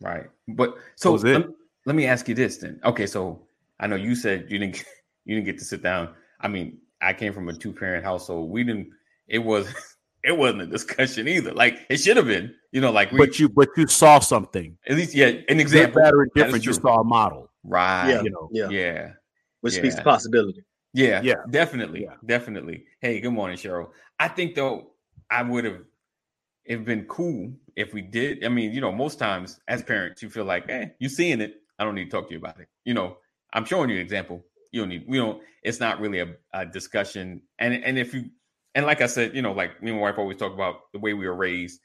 [0.00, 0.26] Right.
[0.48, 1.38] But so was it.
[1.38, 1.46] Let,
[1.86, 2.80] let me ask you this then.
[2.84, 3.40] Okay, so
[3.80, 4.84] I know you said you didn't
[5.24, 6.14] you didn't get to sit down.
[6.40, 8.50] I mean, I came from a two parent household.
[8.50, 8.90] We didn't.
[9.28, 9.66] It was
[10.24, 11.52] it wasn't a discussion either.
[11.52, 12.54] Like it should have been.
[12.72, 14.76] You know, like we But you but you saw something.
[14.88, 16.02] at least yeah an Good, example.
[16.02, 16.66] bad, or That is different.
[16.66, 17.50] You saw a model.
[17.62, 18.08] Right.
[18.10, 18.22] Yeah.
[18.22, 18.68] You know, Yeah.
[18.70, 19.12] Yeah.
[19.60, 20.62] Which speaks to possibility.
[20.92, 22.14] Yeah, yeah, definitely, yeah.
[22.24, 22.84] definitely.
[23.00, 23.88] Hey, good morning, Cheryl.
[24.20, 24.92] I think though
[25.30, 25.80] I would have
[26.64, 28.44] it been cool if we did.
[28.44, 31.62] I mean, you know, most times as parents, you feel like, hey, you seeing it.
[31.78, 32.68] I don't need to talk to you about it.
[32.84, 33.16] You know,
[33.52, 34.44] I'm showing you an example.
[34.70, 35.04] You don't need.
[35.08, 35.42] We don't.
[35.64, 37.42] It's not really a, a discussion.
[37.58, 38.26] And and if you
[38.74, 40.98] and like I said, you know, like me and my wife always talk about the
[40.98, 41.80] way we were raised.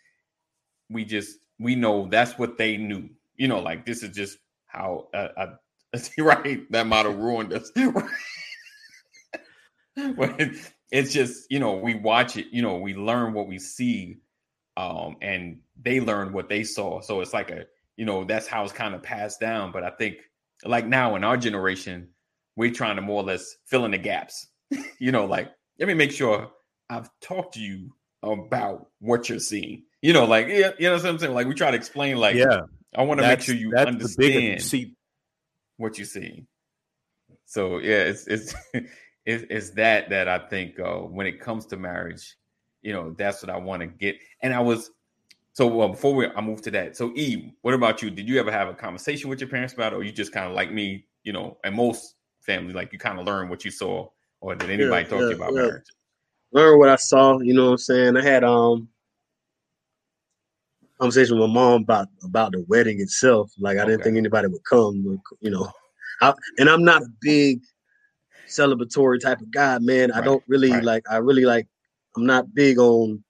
[0.89, 3.09] We just we know that's what they knew.
[3.35, 5.55] You know, like this is just how uh, uh,
[6.19, 7.71] right that model ruined us.
[9.95, 10.41] but
[10.91, 14.17] it's just you know we watch it you know we learn what we see
[14.77, 17.65] um and they learn what they saw so it's like a
[17.97, 20.17] you know that's how it's kind of passed down but i think
[20.65, 22.07] like now in our generation
[22.55, 24.47] we're trying to more or less fill in the gaps
[24.99, 25.49] you know like
[25.79, 26.49] let me make sure
[26.89, 31.05] i've talked to you about what you're seeing you know like yeah you know what
[31.05, 32.61] i'm saying like we try to explain like yeah
[32.95, 34.95] i want to make sure you understand see
[35.77, 36.45] what you're seeing
[37.45, 38.53] so yeah it's it's
[39.29, 42.35] it's, is that that I think uh, when it comes to marriage,
[42.81, 44.17] you know, that's what I want to get.
[44.41, 44.91] And I was
[45.53, 46.97] so well before we I move to that.
[46.97, 48.09] So Eve, what about you?
[48.09, 50.47] Did you ever have a conversation with your parents about it, or you just kind
[50.47, 53.71] of like me, you know, and most families like you kind of learn what you
[53.71, 54.07] saw,
[54.41, 55.61] or did anybody yeah, talk yeah, to you about yeah.
[55.61, 55.85] marriage?
[56.51, 57.39] Learn what I saw.
[57.39, 58.17] You know what I'm saying?
[58.17, 58.89] I had um
[60.99, 63.51] conversation with my mom about about the wedding itself.
[63.59, 63.91] Like I okay.
[63.91, 65.71] didn't think anybody would come, you know.
[66.21, 67.61] I, and I'm not a big
[68.47, 70.09] celebratory type of guy, man.
[70.09, 70.21] Right.
[70.21, 70.83] I don't really right.
[70.83, 71.03] like.
[71.09, 71.67] I really like.
[72.17, 73.23] I'm not big on.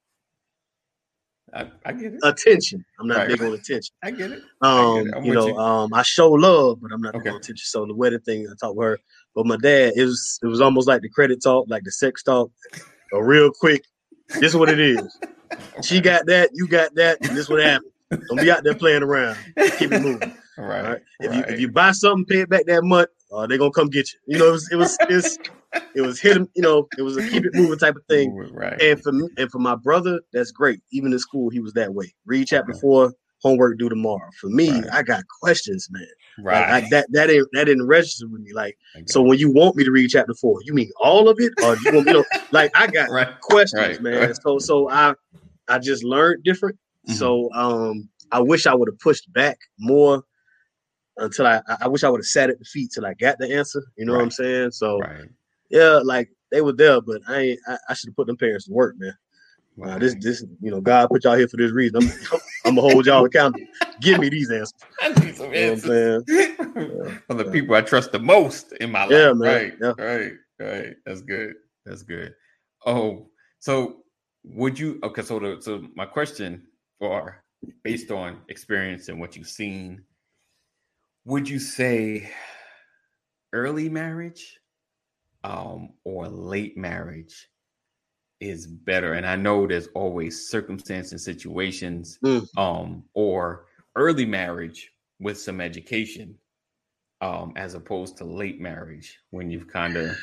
[1.53, 2.19] I, I get it.
[2.23, 2.85] Attention.
[2.99, 3.27] I'm not right.
[3.27, 3.93] big on attention.
[4.03, 4.43] I get it.
[4.61, 5.25] Um, get it.
[5.25, 5.57] you know, you.
[5.57, 7.29] um, I show love, but I'm not okay.
[7.29, 7.57] attention.
[7.57, 8.99] So the wedding thing, I talked with her.
[9.35, 12.23] But my dad, it was it was almost like the credit talk, like the sex
[12.23, 12.51] talk,
[13.13, 13.85] a real quick.
[14.29, 15.19] This is what it is.
[15.83, 17.91] She got that, you got that, and this what happened.
[18.09, 19.37] Don't be out there playing around.
[19.77, 20.35] Keep it moving.
[20.59, 20.83] Right.
[20.83, 21.01] right.
[21.21, 23.89] If you if you buy something, pay it back that month uh, they're gonna come
[23.89, 24.19] get you.
[24.25, 25.39] You know, it was it was it was,
[25.95, 28.35] it was hit You know, it was a keep it moving type of thing.
[28.35, 28.81] Right.
[28.81, 30.81] And for me, and for my brother, that's great.
[30.91, 32.13] Even in school, he was that way.
[32.25, 34.29] Read chapter four, homework due tomorrow.
[34.39, 34.85] For me, right.
[34.91, 36.05] I got questions, man.
[36.41, 36.81] Right.
[36.81, 38.53] Like, that that didn't that didn't register with me.
[38.53, 41.53] Like, so when you want me to read chapter four, you mean all of it,
[41.63, 43.39] or you want you know, like I got right.
[43.41, 44.33] questions, man.
[44.35, 45.13] So so I
[45.67, 46.77] I just learned different.
[47.07, 47.17] Mm-hmm.
[47.17, 50.23] So um I wish I would have pushed back more
[51.17, 53.53] until I I wish I would have sat at the feet till I got the
[53.53, 53.83] answer.
[53.97, 54.19] You know right.
[54.19, 54.71] what I'm saying?
[54.71, 55.25] So right.
[55.69, 58.65] yeah, like they were there, but I ain't, I, I should have put them parents
[58.65, 59.13] to work, man.
[59.79, 59.97] Wow.
[59.97, 62.03] This this you know God put y'all here for this reason.
[62.03, 63.65] I'm, I'm gonna hold y'all accountable.
[64.01, 64.73] Give me these answers.
[65.01, 67.51] I need some answers you know from the yeah.
[67.51, 69.11] people I trust the most in my life.
[69.11, 69.39] Yeah, man.
[69.39, 69.93] Right, yeah.
[69.97, 70.95] right, right.
[71.05, 71.53] That's good.
[71.85, 72.33] That's good.
[72.85, 74.03] Oh, so
[74.43, 74.99] would you?
[75.03, 76.67] Okay, so the, so my question,
[76.99, 77.41] or
[77.83, 80.03] based on experience and what you've seen
[81.25, 82.29] would you say
[83.53, 84.59] early marriage
[85.43, 87.48] um, or late marriage
[88.39, 89.13] is better?
[89.13, 92.45] And I know there's always circumstance and situations, mm.
[92.57, 96.35] um, or early marriage with some education,
[97.21, 100.15] um, as opposed to late marriage when you've kind of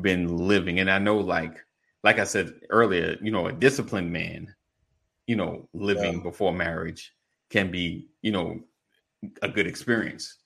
[0.00, 0.78] been living.
[0.78, 1.58] And I know, like,
[2.04, 4.54] like I said earlier, you know, a disciplined man,
[5.26, 6.22] you know, living yeah.
[6.22, 7.12] before marriage
[7.50, 8.60] can be, you know,
[9.42, 10.38] a good experience.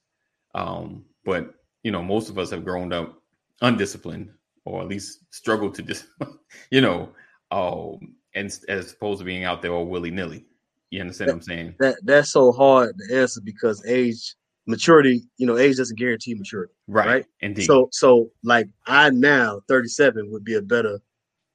[0.55, 3.23] Um, but you know, most of us have grown up
[3.61, 4.31] undisciplined,
[4.65, 6.07] or at least struggle to just,
[6.71, 7.11] you know,
[7.51, 10.45] um, and as opposed to being out there all willy nilly.
[10.91, 11.75] You understand that, what I'm saying?
[11.81, 14.35] That that's so hard to answer because age,
[14.67, 16.73] maturity, you know, age doesn't guarantee maturity.
[16.87, 17.07] Right.
[17.07, 17.27] Right.
[17.41, 17.65] Indeed.
[17.65, 21.01] So so like I now 37 would be a better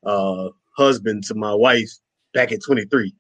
[0.06, 1.90] uh husband to my wife
[2.34, 3.14] back at 23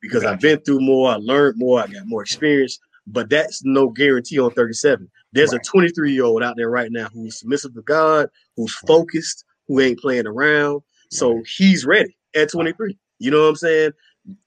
[0.00, 0.34] because gotcha.
[0.34, 4.38] I've been through more, I learned more, I got more experience but that's no guarantee
[4.38, 5.08] on 37.
[5.32, 5.60] There's right.
[5.60, 9.80] a 23 year old out there right now who's submissive to God, who's focused, who
[9.80, 10.82] ain't playing around.
[11.10, 12.96] So he's ready at 23.
[13.18, 13.90] You know what I'm saying?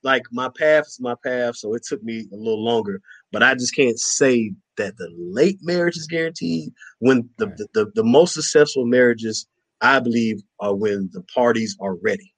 [0.04, 3.54] Like my path is my path, so it took me a little longer, but I
[3.54, 6.74] just can't say that the late marriage is guaranteed.
[7.00, 9.48] When the, the, the, the most successful marriages,
[9.82, 12.34] I believe, are when the parties are ready.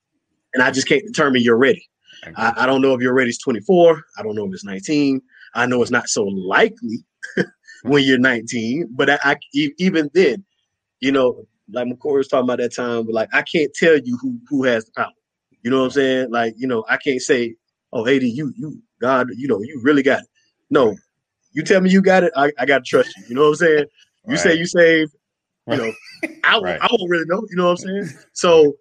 [0.53, 1.87] And I just can't determine you're ready.
[2.35, 3.29] I, I, don't know if you're ready.
[3.29, 4.01] It's 24.
[4.17, 5.21] I don't know if it's 19.
[5.57, 7.03] I know it's not so likely
[7.83, 10.45] when you're 19, but I, I, even then,
[11.01, 14.17] you know, like McCoy was talking about that time, but like I can't tell you
[14.21, 15.11] who who has the power.
[15.63, 16.31] You know what I'm saying?
[16.31, 17.55] Like, you know, I can't say,
[17.91, 20.29] oh, AD, you you God, you know, you really got it.
[20.69, 20.95] No,
[21.51, 23.23] you tell me you got it, I, I gotta trust you.
[23.29, 23.85] You know what I'm saying?
[24.27, 24.39] You right.
[24.39, 25.15] say you saved,
[25.67, 25.91] you know,
[26.43, 26.79] I right.
[26.81, 27.43] I won't really know.
[27.49, 28.09] You know what I'm saying?
[28.33, 28.75] So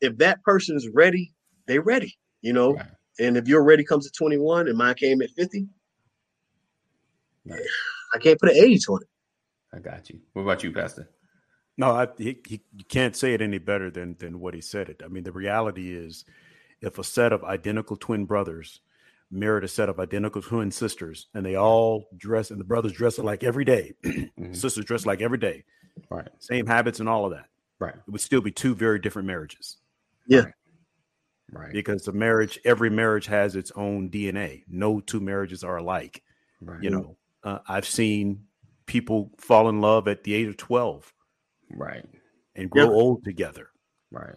[0.00, 1.34] if that person's ready,
[1.66, 2.16] they're ready.
[2.40, 2.86] You know, right.
[3.18, 5.66] and if your ready comes at 21 and mine came at 50,
[8.14, 9.08] I can't put an age on it.
[9.72, 10.20] I got you.
[10.32, 11.08] What about you, Pastor?
[11.76, 14.88] No, I, he, he, you can't say it any better than than what he said
[14.88, 15.02] it.
[15.04, 16.24] I mean, the reality is,
[16.80, 18.80] if a set of identical twin brothers
[19.30, 23.18] married a set of identical twin sisters, and they all dress, and the brothers dress
[23.18, 24.52] like every day, mm-hmm.
[24.52, 25.64] sisters dress like every day,
[26.10, 26.28] right?
[26.38, 27.46] Same habits and all of that,
[27.78, 27.94] right?
[27.94, 29.78] It would still be two very different marriages.
[30.26, 30.40] Yeah.
[30.40, 30.54] Right.
[31.52, 31.72] right.
[31.72, 34.64] Because the marriage, every marriage has its own DNA.
[34.68, 36.22] No two marriages are alike.
[36.60, 36.82] Right.
[36.82, 38.44] You know, uh, I've seen
[38.86, 41.12] people fall in love at the age of 12
[41.76, 42.04] right.
[42.54, 42.92] and grow yep.
[42.92, 43.70] old together.
[44.10, 44.34] Right.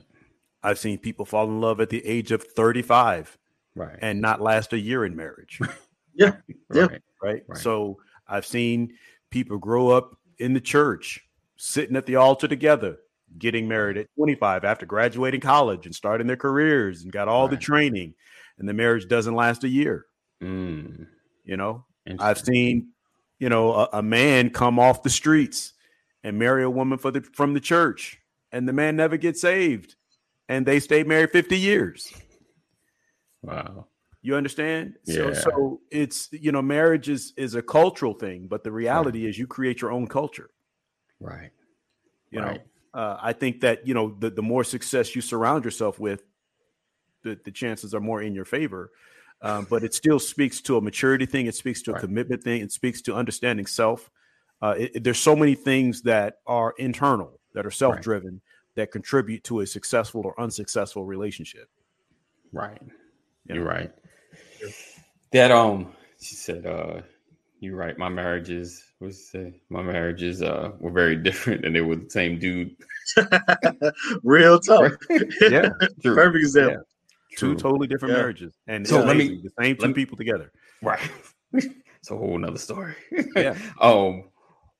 [0.61, 3.37] I've seen people fall in love at the age of 35
[3.75, 3.97] right.
[4.01, 5.59] and not last a year in marriage.
[6.15, 6.35] Yeah.
[6.73, 6.83] Yeah.
[6.83, 7.01] Right.
[7.21, 7.43] right?
[7.47, 7.57] Right.
[7.57, 8.93] So i've seen
[9.29, 11.21] people grow up in the church
[11.57, 12.97] sitting at the altar together
[13.37, 17.51] getting married at 25 after graduating college and starting their careers and got all right.
[17.51, 18.13] the training
[18.59, 20.05] and the marriage doesn't last a year.
[20.41, 21.07] Mm.
[21.45, 21.85] you know
[22.19, 22.93] i've seen
[23.43, 25.73] you know, a, a, man come off the streets
[26.23, 28.21] and marry a woman for the from the church,
[28.53, 29.95] and the man never gets saved,
[30.47, 32.13] and they stay married fifty years.
[33.41, 33.87] Wow.
[34.21, 34.93] You understand?
[35.03, 35.33] Yeah.
[35.33, 39.29] So, so it's you know, marriage is is a cultural thing, but the reality right.
[39.31, 40.49] is you create your own culture.
[41.19, 41.51] Right.
[42.31, 42.61] You right.
[42.93, 46.23] know, uh, I think that you know the the more success you surround yourself with,
[47.23, 48.91] the the chances are more in your favor.
[49.43, 51.47] Um, but it still speaks to a maturity thing.
[51.47, 52.01] It speaks to a right.
[52.01, 52.61] commitment thing.
[52.61, 54.09] It speaks to understanding self.
[54.61, 58.41] Uh, it, it, there's so many things that are internal, that are self-driven, right.
[58.75, 61.67] that contribute to a successful or unsuccessful relationship.
[62.53, 62.81] Right.
[63.47, 63.91] You You're right.
[65.33, 67.01] That um, she said, uh,
[67.63, 67.97] you're right.
[67.97, 72.37] My marriages was say my marriages uh were very different, and they were the same
[72.37, 72.75] dude.
[74.23, 74.91] Real tough.
[75.41, 75.69] yeah,
[76.01, 76.15] True.
[76.15, 76.83] perfect example.
[77.33, 77.39] Yeah.
[77.39, 78.21] Two totally different yeah.
[78.21, 80.51] marriges, and so let me the same two me, people together.
[80.81, 80.99] Right,
[81.53, 82.95] it's a whole nother story.
[83.35, 83.57] yeah.
[83.81, 84.25] Um,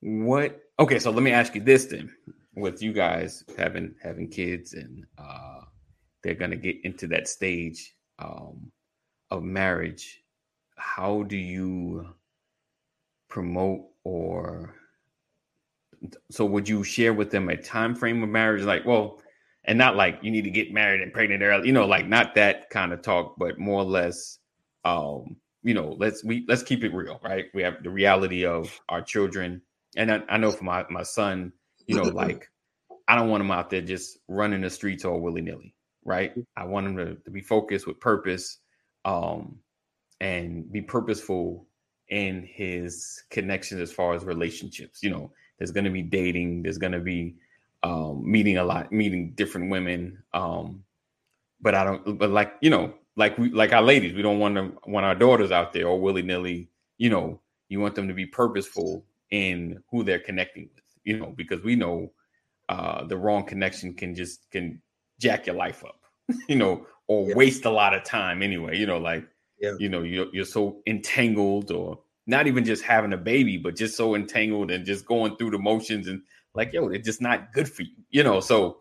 [0.01, 0.61] what?
[0.79, 2.11] Okay, so let me ask you this then:
[2.55, 5.61] with you guys having having kids, and uh,
[6.23, 8.71] they're gonna get into that stage um
[9.31, 10.23] of marriage,
[10.77, 12.07] how do you
[13.29, 14.75] promote or
[16.29, 19.22] so would you share with them a time frame of marriage like well
[19.65, 22.35] and not like you need to get married and pregnant early, you know, like not
[22.35, 24.39] that kind of talk, but more or less,
[24.83, 27.45] um, you know, let's we let's keep it real, right?
[27.53, 29.61] We have the reality of our children,
[29.95, 31.53] and I, I know for my my son,
[31.87, 32.49] you know, like
[33.07, 35.73] I don't want him out there just running the streets all willy nilly,
[36.03, 36.33] right?
[36.57, 38.59] I want him to, to be focused with purpose,
[39.05, 39.59] um,
[40.19, 41.67] and be purposeful
[42.09, 45.01] in his connections as far as relationships.
[45.01, 47.35] You know, there's going to be dating, there's going to be
[47.83, 50.23] um, meeting a lot, meeting different women.
[50.33, 50.83] Um,
[51.61, 54.55] but I don't, but like, you know, like we, like our ladies, we don't want
[54.55, 58.13] them, want our daughters out there or willy nilly, you know, you want them to
[58.13, 62.11] be purposeful in who they're connecting with, you know, because we know
[62.69, 64.81] uh, the wrong connection can just, can
[65.19, 65.99] jack your life up,
[66.47, 67.35] you know, or yeah.
[67.35, 69.27] waste a lot of time anyway, you know, like,
[69.59, 69.73] yeah.
[69.77, 73.97] you know, you're, you're so entangled or not even just having a baby, but just
[73.97, 76.21] so entangled and just going through the motions and
[76.55, 78.77] like yo it's just not good for you you know so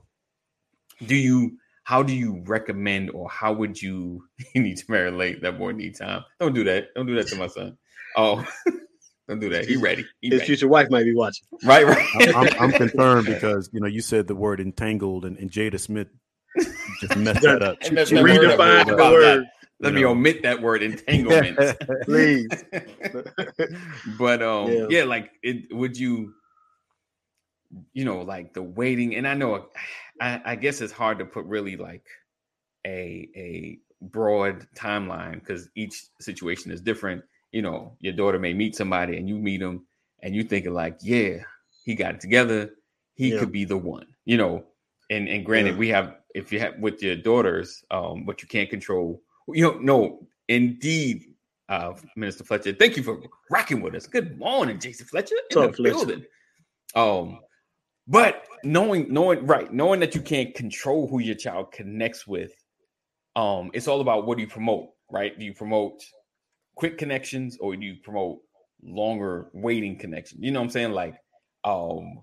[1.07, 5.43] do you how do you recommend or how would you you need to marry late
[5.43, 6.25] that boy need time?
[6.41, 6.89] Don't do that.
[6.95, 7.77] Don't do that to my son.
[8.17, 8.45] Oh
[9.29, 9.67] don't do that.
[9.67, 10.05] He ready.
[10.21, 10.47] He his ready.
[10.47, 11.47] future wife might be watching.
[11.65, 12.09] Right right.
[12.21, 15.81] I'm, I'm, I'm, concerned because you know you said the word entangled and, and jada
[15.81, 16.09] smith
[17.01, 17.83] just messed that up.
[17.83, 19.47] She, she redefined the word.
[19.81, 21.59] let me omit that word entanglement.
[22.05, 22.49] Please.
[24.19, 24.87] But um yeah.
[24.89, 26.35] yeah like it would you
[27.93, 29.67] you know, like the waiting, and I know,
[30.21, 32.07] I, I guess it's hard to put really like
[32.87, 37.23] a a broad timeline because each situation is different.
[37.53, 39.87] You know, your daughter may meet somebody, and you meet them,
[40.23, 41.39] and you thinking like, yeah,
[41.85, 42.71] he got it together,
[43.15, 43.39] he yeah.
[43.39, 44.07] could be the one.
[44.25, 44.65] You know,
[45.11, 45.79] and and granted, yeah.
[45.79, 49.23] we have if you have with your daughters, um, but you can't control.
[49.49, 51.25] You know, no, indeed,
[51.69, 52.73] uh, Minister Fletcher.
[52.73, 54.07] Thank you for rocking with us.
[54.07, 55.97] Good morning, Jason Fletcher in the Fletcher.
[55.97, 56.25] building.
[56.95, 57.41] Um,
[58.07, 62.53] but knowing, knowing, right, knowing that you can't control who your child connects with,
[63.37, 65.39] um, it's all about what do you promote, right?
[65.39, 66.03] Do you promote
[66.75, 68.41] quick connections or do you promote
[68.83, 70.41] longer waiting connections?
[70.43, 70.93] You know what I'm saying?
[70.93, 71.15] Like,
[71.65, 72.23] um,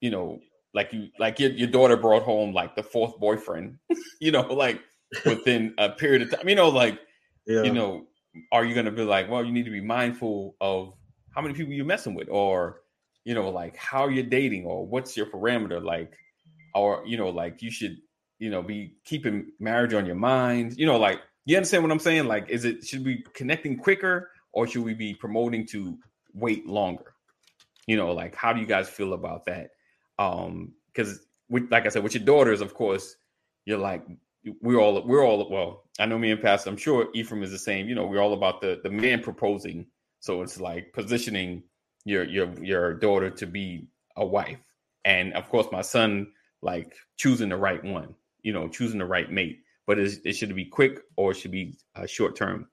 [0.00, 0.40] you know,
[0.74, 3.78] like you, like your, your daughter brought home like the fourth boyfriend,
[4.20, 4.80] you know, like
[5.24, 6.98] within a period of time, you know, like,
[7.46, 7.62] yeah.
[7.62, 8.06] you know,
[8.52, 10.92] are you going to be like, well, you need to be mindful of
[11.34, 12.80] how many people you're messing with, or
[13.24, 16.16] you know, like how you're dating or what's your parameter, like,
[16.74, 17.98] or you know, like you should,
[18.38, 20.74] you know, be keeping marriage on your mind.
[20.76, 22.26] You know, like you understand what I'm saying?
[22.26, 25.98] Like, is it should we connecting quicker or should we be promoting to
[26.34, 27.14] wait longer?
[27.86, 29.70] You know, like how do you guys feel about that?
[30.18, 31.20] Um, because
[31.70, 33.16] like I said, with your daughters, of course,
[33.64, 34.04] you're like
[34.60, 35.84] we're all we're all well.
[35.98, 36.70] I know me and Pastor.
[36.70, 37.88] I'm sure Ephraim is the same.
[37.88, 39.86] You know, we're all about the the man proposing.
[40.20, 41.62] So it's like positioning
[42.04, 44.58] your your your daughter to be a wife,
[45.04, 46.28] and of course, my son
[46.62, 48.14] like choosing the right one.
[48.42, 49.60] You know, choosing the right mate.
[49.86, 52.68] But it should be quick or it should be uh, short term.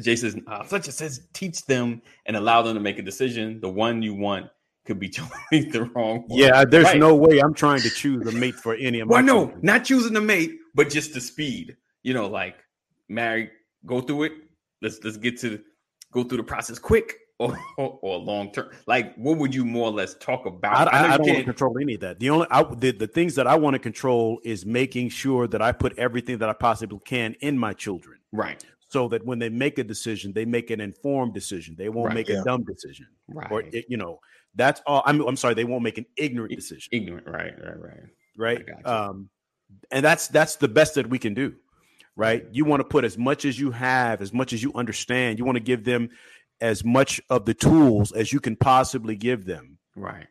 [0.00, 3.60] Jay says, uh, Fletcher says, teach them and allow them to make a decision.
[3.60, 4.46] The one you want
[4.84, 6.38] could be totally the wrong one.
[6.38, 6.98] Yeah, there's right.
[6.98, 9.14] no way I'm trying to choose a mate for any of my.
[9.16, 9.60] Well, no, children.
[9.62, 11.76] not choosing a mate, but just the speed.
[12.02, 12.56] You know, like
[13.08, 13.50] marry,
[13.86, 14.32] go through it.
[14.80, 15.60] Let's let's get to
[16.10, 18.70] go through the process quick or, or, or long term.
[18.86, 20.92] Like, what would you more or less talk about?
[20.92, 22.18] I, I, I don't want to control any of that.
[22.20, 25.62] The only I, the, the things that I want to control is making sure that
[25.62, 28.18] I put everything that I possibly can in my children.
[28.32, 31.74] Right so that when they make a decision, they make an informed decision.
[31.78, 32.42] They won't right, make yeah.
[32.42, 33.06] a dumb decision.
[33.26, 33.50] Right.
[33.50, 34.20] Or you know,
[34.54, 35.02] that's all.
[35.06, 36.90] I'm I'm sorry, they won't make an ignorant decision.
[36.92, 38.00] Ignorant, right, right, right.
[38.36, 38.86] Right.
[38.86, 39.30] Um,
[39.90, 41.54] and that's that's the best that we can do.
[42.14, 42.44] Right.
[42.52, 45.38] You want to put as much as you have, as much as you understand.
[45.38, 46.10] You want to give them
[46.62, 49.78] as much of the tools as you can possibly give them.
[49.94, 50.28] Right.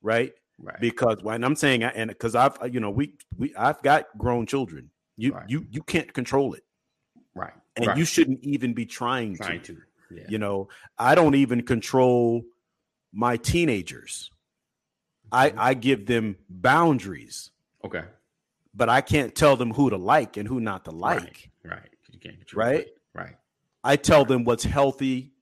[0.00, 0.32] Right.
[0.58, 0.80] Right.
[0.80, 4.90] Because when I'm saying, and because I've, you know, we, we, I've got grown children.
[5.18, 5.44] You, right.
[5.48, 6.62] you, you can't control it.
[7.34, 7.96] Right and right.
[7.96, 9.74] you shouldn't even be trying, trying to.
[9.74, 9.80] to.
[10.10, 10.24] Yeah.
[10.28, 12.44] You know, I don't even control
[13.12, 14.30] my teenagers.
[15.32, 15.58] I mm-hmm.
[15.58, 17.50] I give them boundaries.
[17.84, 18.04] Okay.
[18.74, 21.50] But I can't tell them who to like and who not to like.
[21.64, 21.72] Right.
[21.72, 21.90] right.
[22.10, 22.86] You can't right.
[23.14, 23.36] Right.
[23.82, 25.32] I tell them what's healthy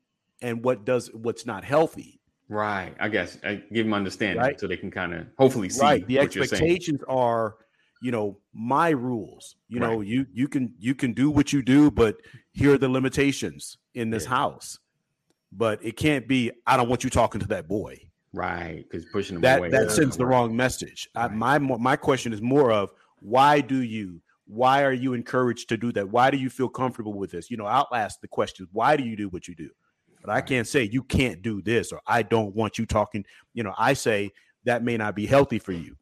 [0.45, 2.21] and what does what's not healthy.
[2.49, 2.95] Right.
[3.01, 4.61] I guess I give them understanding right?
[4.61, 5.81] so they can kind of hopefully see.
[5.81, 6.07] Right.
[6.07, 7.57] The expectations are
[8.03, 9.91] you know my rules you right.
[9.91, 12.17] know you you can you can do what you do but
[12.53, 14.31] here are the limitations in this yeah.
[14.31, 14.79] house
[15.53, 17.97] but it can't be i don't want you talking to that boy
[18.35, 21.31] right because pushing them that away that sends the wrong message right.
[21.31, 25.79] I, my my question is more of why do you why are you encouraged to
[25.79, 28.67] do that why do you feel comfortable with this you know i'll ask the question
[28.73, 29.71] why do you do what you do
[30.25, 33.63] but i can't say you can't do this or i don't want you talking you
[33.63, 34.33] know i say
[34.65, 35.95] that may not be healthy for you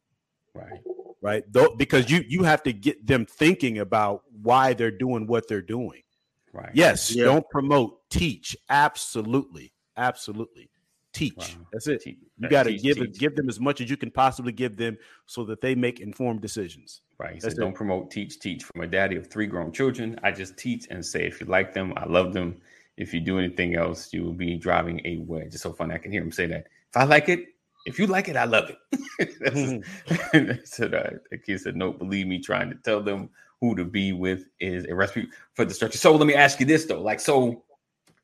[0.53, 0.79] right
[1.23, 1.43] right?
[1.51, 5.61] Though, because you you have to get them thinking about why they're doing what they're
[5.61, 6.03] doing.
[6.51, 6.69] Right.
[6.75, 7.15] Yes.
[7.15, 7.25] Yeah.
[7.25, 7.97] Don't promote.
[8.11, 8.55] Teach.
[8.69, 9.73] Absolutely.
[9.97, 10.69] Absolutely.
[11.13, 11.33] Teach.
[11.37, 11.65] Wow.
[11.71, 12.01] That's it.
[12.01, 12.17] Teach.
[12.37, 14.97] You got to give it, give them as much as you can possibly give them,
[15.25, 17.01] so that they make informed decisions.
[17.17, 17.41] Right.
[17.41, 18.11] He don't promote.
[18.11, 18.39] Teach.
[18.39, 18.63] Teach.
[18.63, 21.73] From a daddy of three grown children, I just teach and say, if you like
[21.73, 22.61] them, I love them.
[22.97, 25.53] If you do anything else, you will be driving a wedge.
[25.53, 25.95] It's so funny.
[25.95, 26.67] I can hear him say that.
[26.89, 27.47] If I like it,
[27.85, 29.29] if you like it, I love it.
[29.41, 30.51] mm-hmm.
[30.63, 33.29] so the, the kid said, No, believe me, trying to tell them
[33.59, 35.99] who to be with is a recipe for destruction.
[35.99, 37.01] So let me ask you this though.
[37.01, 37.63] Like, so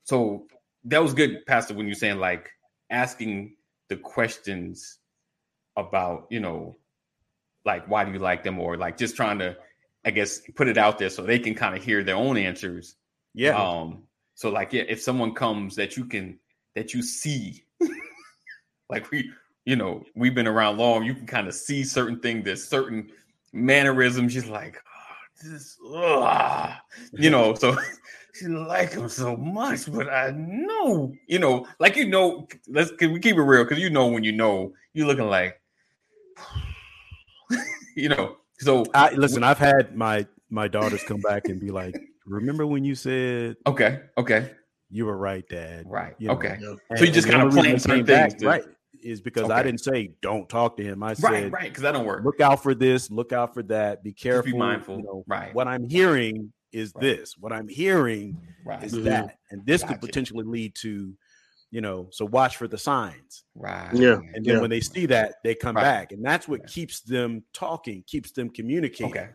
[0.04, 0.46] so
[0.84, 2.50] that was good, Pastor, when you're saying like
[2.90, 3.56] asking
[3.88, 4.98] the questions
[5.76, 6.76] about, you know,
[7.64, 9.56] like why do you like them, or like just trying to,
[10.04, 12.96] I guess, put it out there so they can kind of hear their own answers.
[13.34, 13.56] Yeah.
[13.56, 14.04] Um,
[14.40, 16.38] so like yeah, if someone comes that you can
[16.74, 17.62] that you see
[18.88, 19.30] like we
[19.66, 23.10] you know, we've been around long, you can kind of see certain things, there's certain
[23.52, 24.32] mannerisms.
[24.32, 26.72] She's like, oh, this, ugh.
[27.12, 27.76] you know, so
[28.34, 33.12] she like him so much, but I know, you know, like you know, let's can
[33.12, 33.64] we keep it real?
[33.64, 35.60] Because you know when you know, you're looking like,
[37.94, 38.38] you know.
[38.60, 41.94] So I listen, I've had my my daughters come back and be like,
[42.30, 44.52] remember when you said okay, okay.
[44.92, 45.84] You were right, Dad.
[45.86, 46.14] Right.
[46.18, 46.34] You know?
[46.34, 46.58] Okay.
[46.60, 48.64] And, so you just kind of playing certain things, back, right?
[49.02, 49.54] is because okay.
[49.54, 51.02] I didn't say don't talk to him.
[51.02, 52.24] I said right, right, because that don't work.
[52.24, 53.10] Look out for this.
[53.10, 54.02] Look out for that.
[54.02, 54.44] Be careful.
[54.44, 54.98] Just be mindful.
[54.98, 55.54] You know, right.
[55.54, 57.02] What I'm hearing is right.
[57.02, 57.36] this.
[57.38, 58.82] What I'm hearing right.
[58.82, 59.04] is mm-hmm.
[59.04, 59.94] that, and this gotcha.
[59.94, 61.14] could potentially lead to,
[61.70, 62.08] you know.
[62.10, 63.44] So watch for the signs.
[63.54, 63.90] Right.
[63.92, 64.20] Yeah.
[64.34, 64.60] And then yeah.
[64.60, 65.82] when they see that, they come right.
[65.82, 69.12] back, and that's what keeps them talking, keeps them communicating.
[69.12, 69.28] Okay.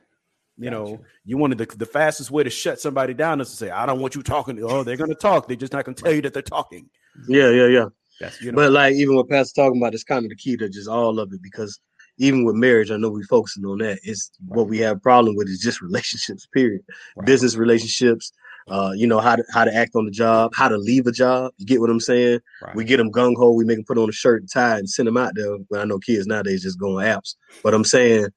[0.57, 0.91] You gotcha.
[0.91, 3.85] know, you wanted the, the fastest way to shut somebody down is to say, I
[3.85, 4.57] don't want you talking.
[4.63, 5.47] Oh, they're going to talk.
[5.47, 6.89] They're just not going to tell you that they're talking.
[7.27, 7.85] Yeah, yeah, yeah.
[8.19, 8.55] That's you know.
[8.55, 11.19] But like even what Pastor talking about, it's kind of the key to just all
[11.19, 11.79] of it because
[12.17, 13.99] even with marriage, I know we're focusing on that.
[14.03, 14.57] It's right.
[14.57, 16.81] what we have a problem with is just relationships, period.
[17.15, 17.25] Right.
[17.25, 18.31] Business relationships,
[18.69, 21.11] uh, you know, how to how to act on the job, how to leave a
[21.11, 21.51] job.
[21.57, 22.39] You get what I'm saying?
[22.63, 22.75] Right.
[22.75, 24.89] We get them gung ho, we make them put on a shirt and tie and
[24.89, 25.57] send them out there.
[25.69, 27.35] But I know kids nowadays just go on apps.
[27.63, 28.29] But I'm saying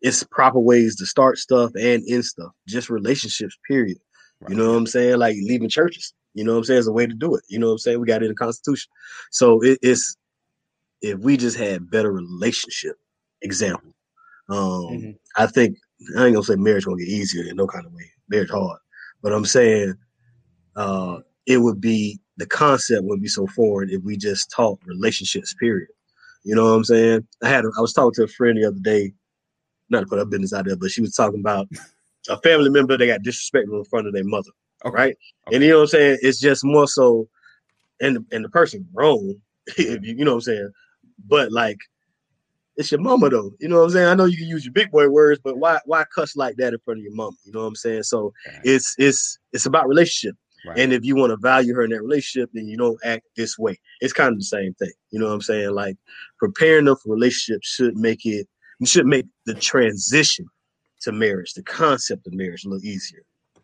[0.00, 2.52] it's proper ways to start stuff and end stuff.
[2.68, 3.98] Just relationships, period.
[4.48, 5.18] You know what I'm saying?
[5.18, 6.12] Like leaving churches.
[6.34, 6.78] You know what I'm saying?
[6.80, 7.42] It's a way to do it.
[7.48, 8.00] You know what I'm saying?
[8.00, 8.90] We got it in the Constitution.
[9.30, 10.16] So it, it's
[11.00, 12.96] if we just had better relationship
[13.42, 13.94] example.
[14.48, 15.10] Um, mm-hmm.
[15.36, 15.78] I think
[16.16, 18.10] I ain't gonna say marriage gonna get easier in no kind of way.
[18.28, 18.78] Marriage hard,
[19.22, 19.94] but I'm saying
[20.76, 25.54] uh, it would be the concept would be so foreign if we just taught relationships.
[25.54, 25.88] Period.
[26.44, 27.26] You know what I'm saying?
[27.42, 29.14] I had I was talking to a friend the other day,
[29.90, 31.68] not to put her business out there, but she was talking about
[32.28, 34.50] a family member that got disrespectful in front of their mother.
[34.84, 34.94] Okay.
[34.94, 35.16] Right?
[35.46, 35.56] Okay.
[35.56, 36.18] And you know what I'm saying?
[36.22, 37.28] It's just more so
[38.00, 39.34] and and the person wrong,
[39.66, 40.70] if you, you know what I'm saying?
[41.26, 41.78] But like
[42.76, 43.52] it's your mama though.
[43.58, 44.08] You know what I'm saying?
[44.08, 46.72] I know you can use your big boy words, but why why cuss like that
[46.72, 47.36] in front of your mom?
[47.44, 48.02] You know what I'm saying?
[48.04, 48.32] So
[48.64, 50.36] it's it's it's about relationship.
[50.66, 50.78] Right.
[50.78, 53.56] And if you want to value her in that relationship, then you don't act this
[53.56, 53.78] way.
[54.00, 54.90] It's kind of the same thing.
[55.10, 55.70] You know what I'm saying?
[55.70, 55.96] Like
[56.38, 58.48] preparing them for relationships should make it
[58.78, 60.46] you should make the transition
[61.02, 63.22] to marriage, the concept of marriage a little easier.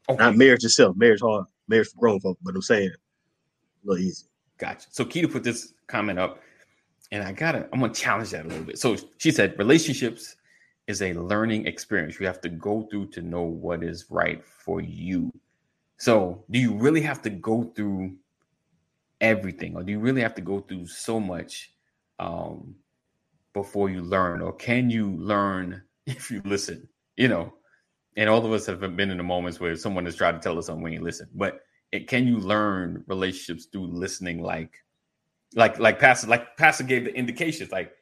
[0.08, 0.22] okay.
[0.22, 0.96] Not marriage itself.
[0.96, 1.46] Marriage hard.
[1.68, 4.28] Marriage for grown folk, but I'm saying a little easier.
[4.58, 4.86] Gotcha.
[4.90, 6.40] So Keita put this comment up,
[7.10, 8.78] and I gotta, I'm gonna challenge that a little bit.
[8.78, 10.36] So she said, relationships
[10.86, 12.18] is a learning experience.
[12.18, 15.32] You have to go through to know what is right for you.
[15.98, 18.16] So, do you really have to go through
[19.20, 21.72] everything, or do you really have to go through so much
[22.18, 22.74] um,
[23.52, 26.88] before you learn, or can you learn if you listen?
[27.16, 27.54] You know,
[28.16, 30.58] and all of us have been in the moments where someone has tried to tell
[30.58, 31.60] us something we ain't listen, but
[31.92, 34.82] it, can you learn relationships through listening like
[35.54, 37.92] like like pastor like pastor gave the indications like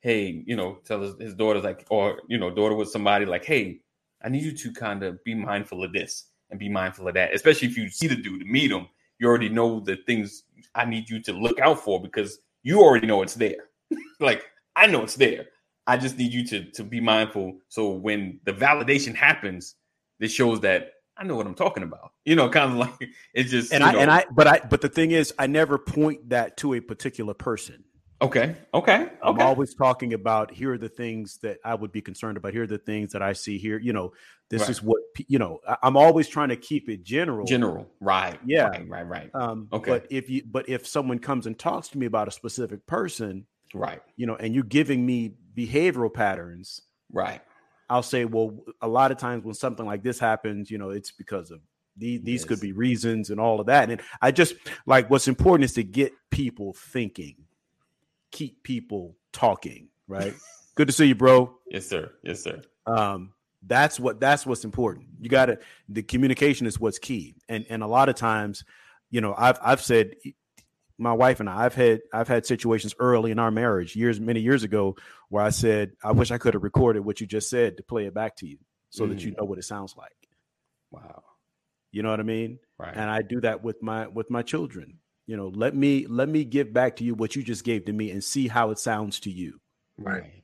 [0.00, 3.44] hey you know tell his, his daughter's like or you know daughter with somebody like
[3.44, 3.80] hey
[4.22, 7.32] i need you to kind of be mindful of this and be mindful of that
[7.34, 8.88] especially if you see the dude meet him
[9.18, 10.44] you already know the things
[10.74, 13.68] i need you to look out for because you already know it's there
[14.20, 14.44] like
[14.76, 15.46] i know it's there
[15.86, 19.74] i just need you to to be mindful so when the validation happens
[20.18, 22.12] this shows that I know what I'm talking about.
[22.26, 24.82] You know, kind of like it's just and I know, and I but I but
[24.82, 27.84] the thing is I never point that to a particular person.
[28.20, 32.02] okay, okay, I'm okay, always talking about here are the things that I would be
[32.02, 32.52] concerned about.
[32.52, 33.78] Here are the things that I see here.
[33.78, 34.12] You know,
[34.50, 34.70] this Right.
[34.70, 35.60] is what you know.
[35.82, 37.46] I'm always trying to keep it general.
[37.46, 38.38] general, right?
[38.44, 38.68] Yeah.
[38.68, 39.90] right, right, right, Um, Okay.
[39.90, 43.46] But if you but if someone comes and talks to me about a specific person,
[43.76, 47.40] right, you know, and you're giving me behavioral patterns, right,
[47.88, 51.12] I'll say, well, a lot of times when something like this happens, you know, it's
[51.12, 51.60] because of
[51.96, 53.90] these, these could be reasons and all of that.
[53.90, 54.54] And I just
[54.86, 57.36] like what's important is to get people thinking,
[58.30, 60.34] keep people talking, right?
[60.74, 61.56] Good to see you, bro.
[61.70, 62.60] yes, sir, yes, sir.
[62.86, 63.32] Um,
[63.66, 65.06] that's what that's what's important.
[65.20, 65.58] You got to
[65.88, 67.34] the communication is what's key.
[67.48, 68.64] And and a lot of times,
[69.10, 70.14] you know, I've I've said
[70.98, 74.40] my wife and I, I've had I've had situations early in our marriage, years many
[74.40, 74.96] years ago,
[75.28, 78.06] where I said, I wish I could have recorded what you just said to play
[78.06, 78.58] it back to you
[78.90, 79.38] so that you Mm.
[79.38, 80.12] know what it sounds like.
[80.90, 81.22] Wow,
[81.92, 82.58] You know what I mean?
[82.78, 84.98] right, And I do that with my with my children.
[85.26, 87.92] You know, let me let me give back to you what you just gave to
[87.92, 89.60] me and see how it sounds to you.
[89.98, 90.42] right,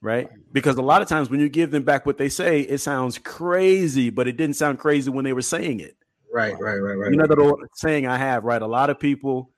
[0.00, 0.28] right?
[0.52, 3.18] Because a lot of times when you give them back what they say, it sounds
[3.18, 5.96] crazy, but it didn't sound crazy when they were saying it.
[6.32, 7.10] Right, right, right, right.
[7.10, 8.62] You know that old saying I have, right?
[8.62, 9.51] A lot of people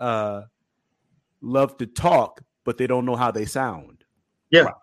[0.00, 0.42] uh
[1.42, 4.04] love to talk, but they don't know how they sound.
[4.50, 4.62] Yeah.
[4.62, 4.74] Right.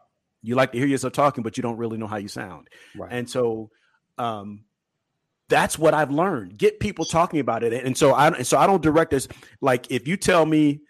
[0.41, 2.67] You like to hear yourself talking, but you don't really know how you sound.
[2.95, 3.69] right, And so
[4.17, 4.63] um
[5.49, 6.57] that's what I've learned.
[6.57, 7.73] Get people talking about it.
[7.73, 9.27] And so I and so I don't direct this
[9.61, 10.81] like if you tell me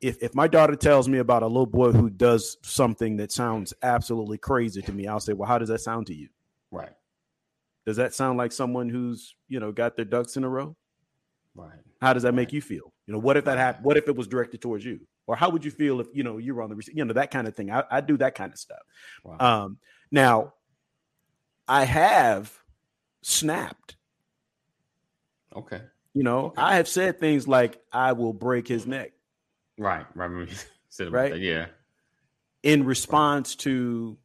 [0.00, 3.72] if if my daughter tells me about a little boy who does something that sounds
[3.82, 6.28] absolutely crazy to me, I'll say, "Well, how does that sound to you?
[6.70, 6.92] right,
[7.86, 10.76] Does that sound like someone who's, you know, got their ducks in a row?
[11.54, 12.92] right, How does that make you feel?
[13.06, 13.84] You know, what if that happened?
[13.84, 15.00] What if it was directed towards you?
[15.26, 17.30] Or how would you feel if, you know, you were on the, you know, that
[17.30, 17.70] kind of thing.
[17.70, 18.78] I, I do that kind of stuff.
[19.24, 19.78] wow, Um,
[20.10, 20.54] now,
[21.68, 22.52] I have
[23.22, 23.96] snapped.
[25.54, 25.82] okay,
[26.14, 26.62] You know, Okay.
[26.62, 29.12] I have said things like, "I will break his neck"
[29.78, 30.48] right, right.
[31.00, 31.32] Right.
[31.32, 31.66] that, Yeah,
[32.62, 34.16] in response to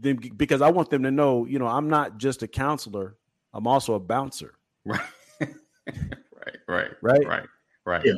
[0.00, 3.16] them because I want them to know, you know, I'm not just a counselor;
[3.54, 4.54] I'm also a bouncer.
[4.84, 5.00] right,
[5.86, 7.26] right, right, Right.
[7.26, 7.46] right,
[7.84, 8.14] right, Yeah.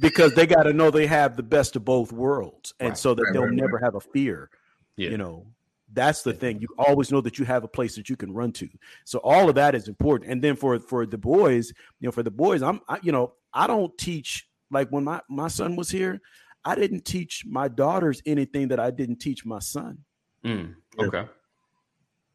[0.00, 2.98] Because they got to know they have the best of both worlds, and Right.
[2.98, 4.48] so that Right, they'll right, never have a fear.
[4.96, 5.46] yeah, You know,
[5.92, 6.60] that's the thing.
[6.60, 8.68] You always know that you have a place that you can run to.
[9.04, 10.30] So all of that is important.
[10.30, 13.34] And then for for the boys, you know, for the boys, I'm, I, you know,
[13.52, 16.20] I don't teach like when my my son was here.
[16.64, 19.98] I didn't teach my daughters anything that I didn't teach my son.
[20.44, 21.26] Mm, okay,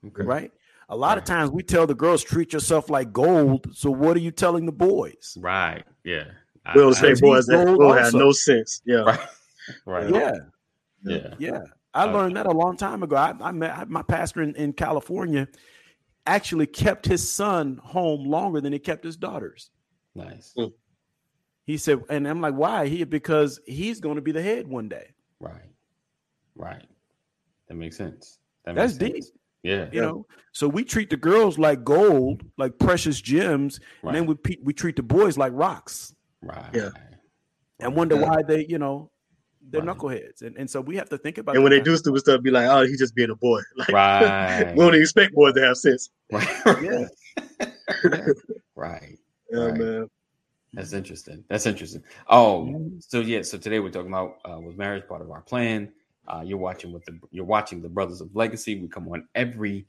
[0.08, 0.52] okay, right?
[0.90, 3.68] A lot of times we tell the girls treat yourself like gold.
[3.76, 5.38] So what are you telling the boys?
[5.42, 6.26] right, yeah,
[6.66, 8.82] I- We'll I- say I- boys that gold will have no sense.
[8.86, 9.02] Yeah.
[9.02, 9.20] right,
[9.86, 10.32] right, Yeah,
[11.04, 11.64] yeah, yeah.
[11.94, 13.16] I Uh, learned that a long time ago.
[13.16, 15.48] I, I met my pastor in, in California
[16.28, 19.70] actually kept his son home longer than he kept his daughters.
[20.14, 20.74] nice, Mm.
[21.66, 22.88] He said, and I'm like, why?
[22.88, 25.14] He because he's going to be the head one day.
[25.40, 25.72] right,
[26.56, 26.86] right.
[27.68, 28.38] That makes sense.
[28.66, 29.36] That That's makes deep.
[29.66, 29.90] Sense.
[29.94, 34.16] Yeah, You know, so we treat the girls like gold, like precious gems, right, and
[34.16, 36.14] then we pe- we treat the boys like rocks.
[36.42, 36.90] right, Yeah.
[37.80, 38.22] and wonder Yeah.
[38.30, 39.12] why they, you know,
[39.70, 39.98] they're right.
[39.98, 41.56] knuckleheads, and, and so we have to think about.
[41.56, 43.90] And when they do stupid stuff, be like, "Oh, he's just being a boy." Like,
[43.94, 44.72] right.
[44.76, 46.10] we don't expect boys to have sense.
[46.32, 46.48] Right.
[46.84, 47.08] yeah.
[48.76, 49.18] right.
[49.52, 49.78] Yeah, right.
[49.78, 50.10] man.
[50.74, 51.44] That's interesting.
[51.50, 52.04] That's interesting.
[52.30, 53.42] Oh, so yeah.
[53.44, 55.92] So today we're talking about uh, was marriage part of our plan?
[56.28, 58.80] Uh, you're watching with the you're watching the Brothers of Legacy.
[58.80, 59.88] We come on every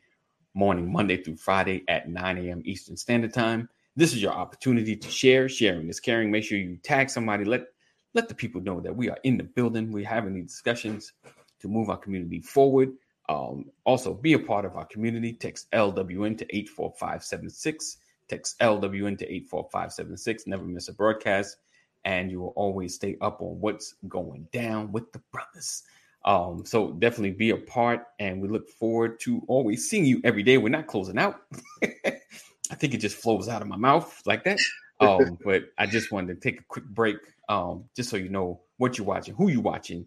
[0.55, 2.63] morning, Monday through Friday at 9 a.m.
[2.65, 3.69] Eastern Standard Time.
[3.95, 5.49] This is your opportunity to share.
[5.49, 6.31] Sharing is caring.
[6.31, 7.45] Make sure you tag somebody.
[7.45, 7.67] Let
[8.15, 9.93] let the people know that we are in the building.
[9.93, 11.13] We're having these discussions
[11.61, 12.93] to move our community forward.
[13.29, 15.33] Um, also, be a part of our community.
[15.33, 17.99] Text LWN to 84576.
[18.29, 20.47] Text LWN to 84576.
[20.47, 21.59] Never miss a broadcast.
[22.05, 25.83] And you will always stay up on what's going down with the brothers.
[26.27, 30.43] Um, so definitely be a part, and we look forward to always seeing you every
[30.43, 30.59] day.
[30.59, 31.43] We're not closing out.
[31.85, 34.59] I think it just flows out of my mouth like that.
[35.01, 37.19] Um, but I just wanted to take a quick break,
[37.49, 40.05] um, just so you know what you're watching, who you're watching,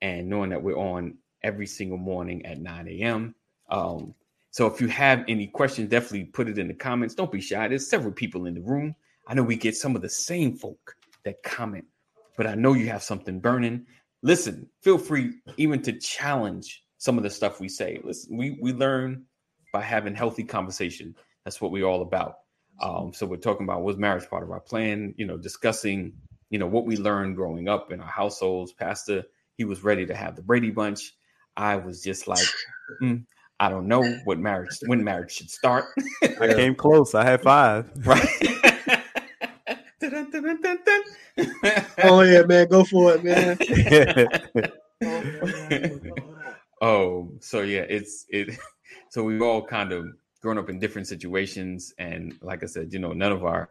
[0.00, 3.34] and knowing that we're on every single morning at 9 a.m.
[3.68, 4.14] Um,
[4.50, 7.14] so if you have any questions, definitely put it in the comments.
[7.14, 7.68] Don't be shy.
[7.68, 8.94] There's several people in the room.
[9.26, 11.84] I know we get some of the same folk that comment,
[12.36, 13.86] but I know you have something burning.
[14.22, 18.00] Listen, feel free even to challenge some of the stuff we say.
[18.02, 19.24] Listen, we we learn
[19.72, 21.14] by having healthy conversation.
[21.44, 22.36] That's what we're all about.
[22.80, 25.14] Um, so we're talking about was marriage part of our plan?
[25.16, 26.12] You know, discussing
[26.50, 28.72] you know what we learned growing up in our households.
[28.72, 29.24] Pastor,
[29.56, 31.14] he was ready to have the Brady Bunch.
[31.56, 32.46] I was just like,
[33.02, 33.24] mm,
[33.60, 35.86] I don't know what marriage when marriage should start.
[36.22, 37.14] I came close.
[37.14, 37.90] I had five.
[38.04, 38.28] Right.
[42.04, 43.58] oh yeah, man, go for it, man.
[46.80, 48.58] oh, so yeah, it's it.
[49.10, 50.06] So we've all kind of
[50.42, 53.70] grown up in different situations, and like I said, you know, none of our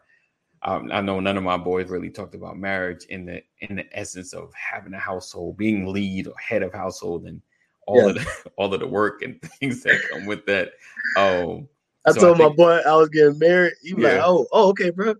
[0.63, 3.85] um, I know none of my boys really talked about marriage in the in the
[3.97, 7.41] essence of having a household, being lead or head of household, and
[7.85, 8.09] all yeah.
[8.09, 10.71] of the all of the work and things that come with that.
[11.15, 11.67] Oh,
[12.05, 13.73] I so told I think, my boy I was getting married.
[13.81, 14.13] He was yeah.
[14.13, 15.15] like, "Oh, oh, okay, bro.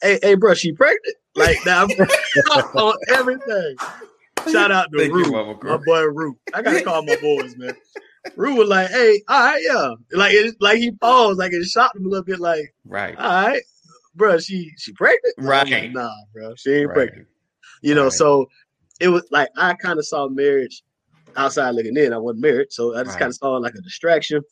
[0.00, 1.16] Hey, hey, bro, she pregnant?
[1.38, 1.84] Like now
[2.74, 3.76] on everything."
[4.50, 6.38] Shout out to Rue, my boy Rue.
[6.54, 7.74] I gotta call my boys, man.
[8.36, 11.96] Rue was like, "Hey, all right, yeah." Like it, like he paused, like it shocked
[11.96, 12.40] him a little bit.
[12.40, 13.62] Like, right, all right,
[14.14, 14.38] bro.
[14.38, 15.34] She she pregnant?
[15.38, 15.68] Right?
[15.68, 16.94] Like, nah, bro, she ain't right.
[16.94, 17.28] pregnant.
[17.82, 18.12] You know, right.
[18.12, 18.48] so
[19.00, 20.82] it was like I kind of saw marriage
[21.36, 22.12] outside looking in.
[22.12, 23.20] I wasn't married, so I just right.
[23.20, 24.42] kind of saw it like a distraction.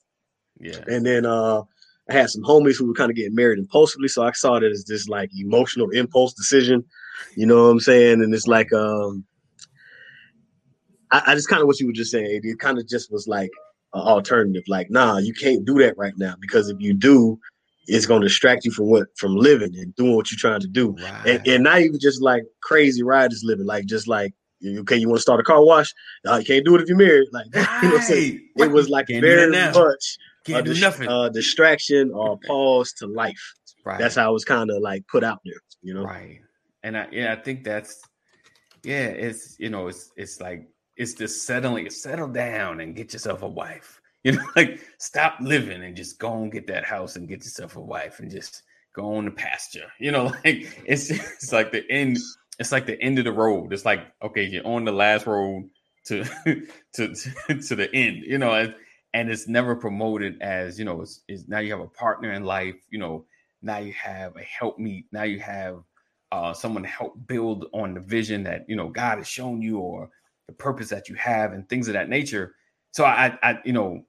[0.60, 0.82] Yeah.
[0.88, 1.62] And then uh
[2.08, 4.64] I had some homies who were kind of getting married impulsively, so I saw it
[4.64, 6.84] as this like emotional impulse decision.
[7.36, 8.22] You know what I'm saying?
[8.22, 9.24] And it's like um
[11.10, 12.40] I, I just kind of what you were just saying.
[12.42, 13.50] It kind of just was like
[13.94, 14.64] an alternative.
[14.68, 17.38] Like, nah, you can't do that right now because if you do,
[17.88, 20.66] it's going to distract you from what from living and doing what you're trying to
[20.66, 21.26] do, right.
[21.26, 24.34] and, and not even just like crazy riders living, like just like
[24.80, 25.94] okay, you want to start a car wash?
[26.26, 27.28] Uh, you can't do it if you're married.
[27.32, 27.68] Like right.
[27.82, 28.48] you know, what I'm saying?
[28.56, 30.18] it was like very much
[30.48, 33.54] a dis- uh, distraction or pause to life.
[33.84, 33.98] Right.
[33.98, 35.60] That's how it was kind of like put out there.
[35.82, 36.40] You know, right?
[36.82, 38.00] And I yeah, I think that's
[38.82, 43.42] yeah, it's you know, it's it's like it's just settling, settle down and get yourself
[43.42, 44.00] a wife.
[44.26, 47.76] You know, like stop living and just go and get that house and get yourself
[47.76, 49.86] a wife and just go on the pasture.
[50.00, 52.18] You know, like it's it's like the end
[52.58, 53.72] it's like the end of the road.
[53.72, 55.70] It's like okay, you're on the last road
[56.06, 56.24] to
[56.94, 58.72] to to, to the end, you know,
[59.16, 61.02] and, it's never promoted as you know.
[61.02, 63.24] It's, it's, now you have a partner in life, you know.
[63.62, 65.06] Now you have a help meet.
[65.12, 65.82] Now you have
[66.30, 69.78] uh, someone to help build on the vision that you know God has shown you,
[69.78, 70.10] or
[70.46, 72.54] the purpose that you have, and things of that nature.
[72.92, 74.04] So I, I, you know,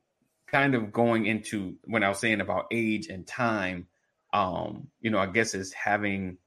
[0.47, 3.87] kind of going into when I was saying about age and time,
[4.33, 6.37] um, you know, I guess is having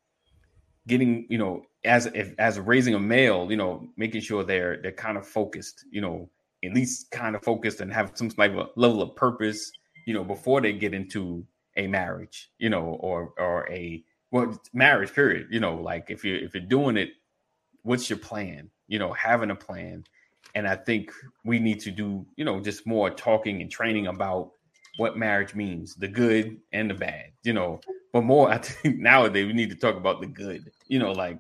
[0.86, 4.92] getting, you know, as if as raising a male, you know, making sure they're they're
[4.92, 6.28] kind of focused, you know,
[6.64, 9.70] at least kind of focused and have some type of level of purpose,
[10.06, 11.44] you know, before they get into
[11.76, 16.34] a marriage, you know, or or a well marriage period, you know, like if you
[16.34, 17.11] if you're doing it,
[17.82, 18.70] what's your plan?
[18.88, 20.04] You know, having a plan.
[20.54, 21.12] And I think
[21.44, 24.50] we need to do, you know, just more talking and training about
[24.96, 27.80] what marriage means, the good and the bad, you know.
[28.12, 31.38] But more, I think nowadays we need to talk about the good, you know, like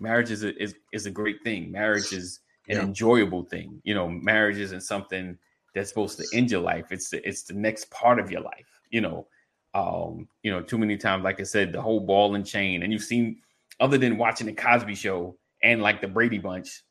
[0.00, 1.70] marriage is a, is, is a great thing.
[1.70, 2.82] Marriage is an yeah.
[2.82, 3.80] enjoyable thing.
[3.84, 5.38] You know, marriage isn't something
[5.74, 6.86] that's supposed to end your life.
[6.90, 8.80] It's the, it's the next part of your life.
[8.90, 9.26] You know,
[9.74, 12.92] um, you know, too many times, like I said, the whole ball and chain, and
[12.92, 13.38] you've seen
[13.80, 16.82] other than watching the Cosby Show and like the Brady Bunch.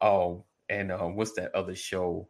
[0.00, 2.26] oh, and uh, what's that other show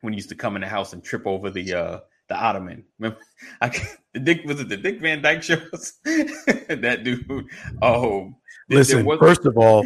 [0.00, 2.84] when you used to come in the house and trip over the uh the ottoman?
[2.98, 3.20] Remember,
[3.60, 3.68] I,
[4.14, 5.94] the Dick was it the Dick Van Dyke shows?
[6.04, 7.48] that dude.
[7.82, 8.32] Oh,
[8.68, 9.84] Listen, first of all,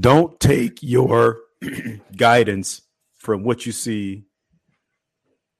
[0.00, 1.40] Don't take your
[2.16, 2.82] guidance
[3.18, 4.24] from what you see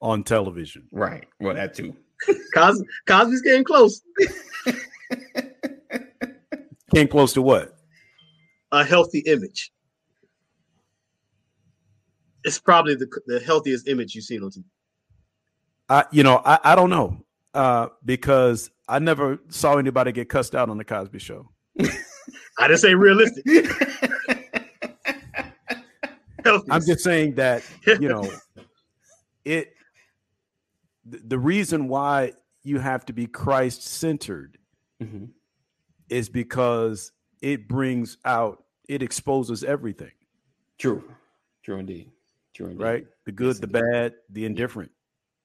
[0.00, 0.88] on television.
[0.90, 1.28] Right.
[1.40, 1.94] Well, that too.
[2.54, 4.00] Cos- Cosby's getting close.
[6.94, 7.76] Came close to what?
[8.72, 9.70] A healthy image.
[12.44, 14.64] It's probably the, the healthiest image you've seen on TV.
[15.88, 20.54] I, you know, I, I don't know uh, because I never saw anybody get cussed
[20.54, 21.50] out on the Cosby Show.
[22.58, 23.44] I didn't say realistic.
[26.44, 28.30] I'm just saying that you know
[29.44, 29.74] it.
[31.04, 32.32] The, the reason why
[32.62, 34.58] you have to be Christ centered
[35.02, 35.30] Mhm.
[36.10, 40.12] is because it brings out, it exposes everything,
[40.78, 41.02] True.
[41.62, 42.10] True indeed.
[42.54, 42.82] True indeed.
[42.84, 43.06] right?
[43.24, 43.82] The good, Yes, the indeed.
[43.92, 44.90] bad, the indifferent.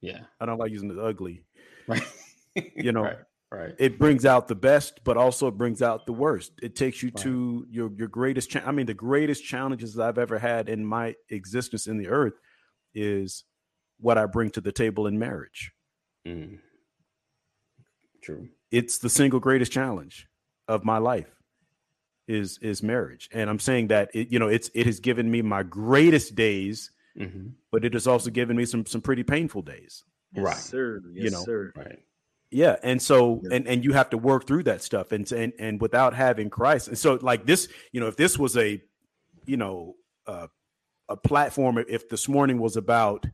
[0.01, 0.19] Yeah.
[0.41, 1.43] I don't like using the ugly.
[1.87, 2.03] Right.
[2.75, 3.17] You know, Right.
[3.55, 3.75] Right.
[3.79, 6.51] it brings out the best, but also it brings out the worst.
[6.61, 8.49] It takes you to your your greatest.
[8.49, 12.07] Cha- I mean, the greatest challenges that I've ever had in my existence in the
[12.07, 12.33] earth
[12.93, 13.43] is
[13.99, 15.71] what I bring to the table in marriage.
[16.27, 16.59] Mm.
[18.21, 18.49] True.
[18.71, 20.27] It's the single greatest challenge
[20.67, 21.29] of my life
[22.27, 25.41] is is marriage, and I'm saying that it, you know it's it has given me
[25.43, 30.03] my greatest days, hmm but it has also given me some some pretty painful days.
[30.33, 30.55] Yes, Right.
[30.57, 31.01] sir.
[31.13, 31.43] Yes, You know.
[31.43, 31.71] sir.
[31.75, 31.99] Right.
[32.51, 33.55] Yeah, and so Yeah.
[33.57, 36.87] and and you have to work through that stuff, and and and without having Christ,
[36.87, 38.81] and so like this, you know, if this was a,
[39.45, 39.95] you know,
[40.27, 40.47] uh,
[41.09, 43.25] a platform, if this morning was about,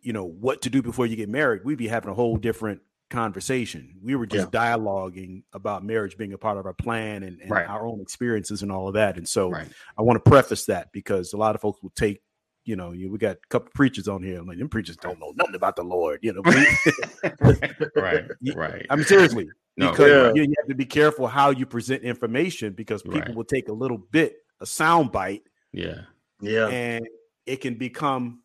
[0.00, 2.80] you know, what to do before you get married, we'd be having a whole different
[3.10, 3.94] conversation.
[4.02, 7.68] We were just dialoguing about marriage being a part of our plan and, and Right.
[7.68, 9.18] our own experiences and all of that.
[9.18, 9.68] And so Right.
[9.98, 12.22] I want to preface that because a lot of folks will take.
[12.64, 14.38] You know, you, we got a couple preachers on here.
[14.38, 16.20] I'm Like them preachers don't know nothing about the Lord.
[16.22, 16.42] You know,
[17.40, 17.70] right.
[18.54, 18.86] Right.
[18.90, 19.90] I mean, seriously, No.
[19.90, 20.32] because Yeah.
[20.34, 23.34] you, you have to be careful how you present information because people Right.
[23.34, 25.42] will take a little bit, a sound bite,
[25.72, 26.02] Yeah.
[26.40, 26.68] Yeah.
[26.68, 27.06] and
[27.46, 28.42] it can become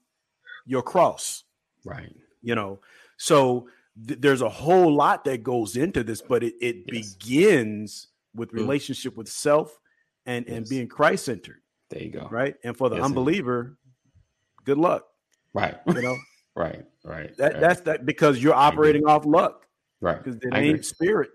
[0.66, 1.44] your cross.
[1.86, 2.14] Right.
[2.42, 2.80] You know,
[3.18, 3.68] so
[4.08, 7.14] th- there's a whole lot that goes into this, but it, it Yes.
[7.16, 8.56] begins with Mm.
[8.56, 9.78] relationship with self
[10.26, 12.28] and and being Christ centered, There you go.
[12.32, 12.56] right?
[12.64, 13.78] And for the Yes, unbeliever,
[14.68, 15.06] good luck.
[15.54, 15.76] Right.
[15.88, 16.18] You know
[16.56, 16.84] right.
[17.06, 17.36] Right.
[17.38, 17.62] that right.
[17.62, 19.66] that's that because you're operating off luck
[20.02, 20.22] right.
[20.22, 20.70] because it I agree.
[20.72, 21.30] ain't spirit.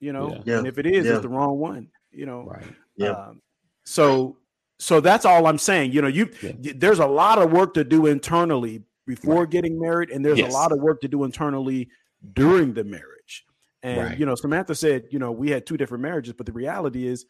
[0.00, 0.42] You know, Yeah.
[0.46, 0.58] Yeah.
[0.58, 1.14] and if it is, Yeah.
[1.14, 1.88] it's the wrong one.
[2.12, 2.62] You know, Right.
[2.96, 3.10] Yeah.
[3.10, 3.42] Um,
[3.84, 4.38] so
[4.78, 5.90] so that's all I'm saying.
[5.92, 6.52] You know, you Yeah.
[6.64, 9.50] y- there's a lot of work to do internally before Right.
[9.50, 10.52] getting married, and there's Yes.
[10.52, 11.88] a lot of work to do internally
[12.32, 13.44] during the marriage.
[13.82, 14.18] And Right.
[14.18, 17.26] you know, Samantha said, you know, we had two different marriages, but the reality is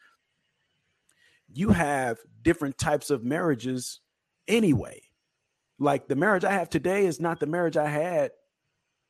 [1.53, 4.01] you have different types of marriages
[4.47, 5.01] anyway.
[5.79, 8.33] Like the marriage I have today is not the marriage I had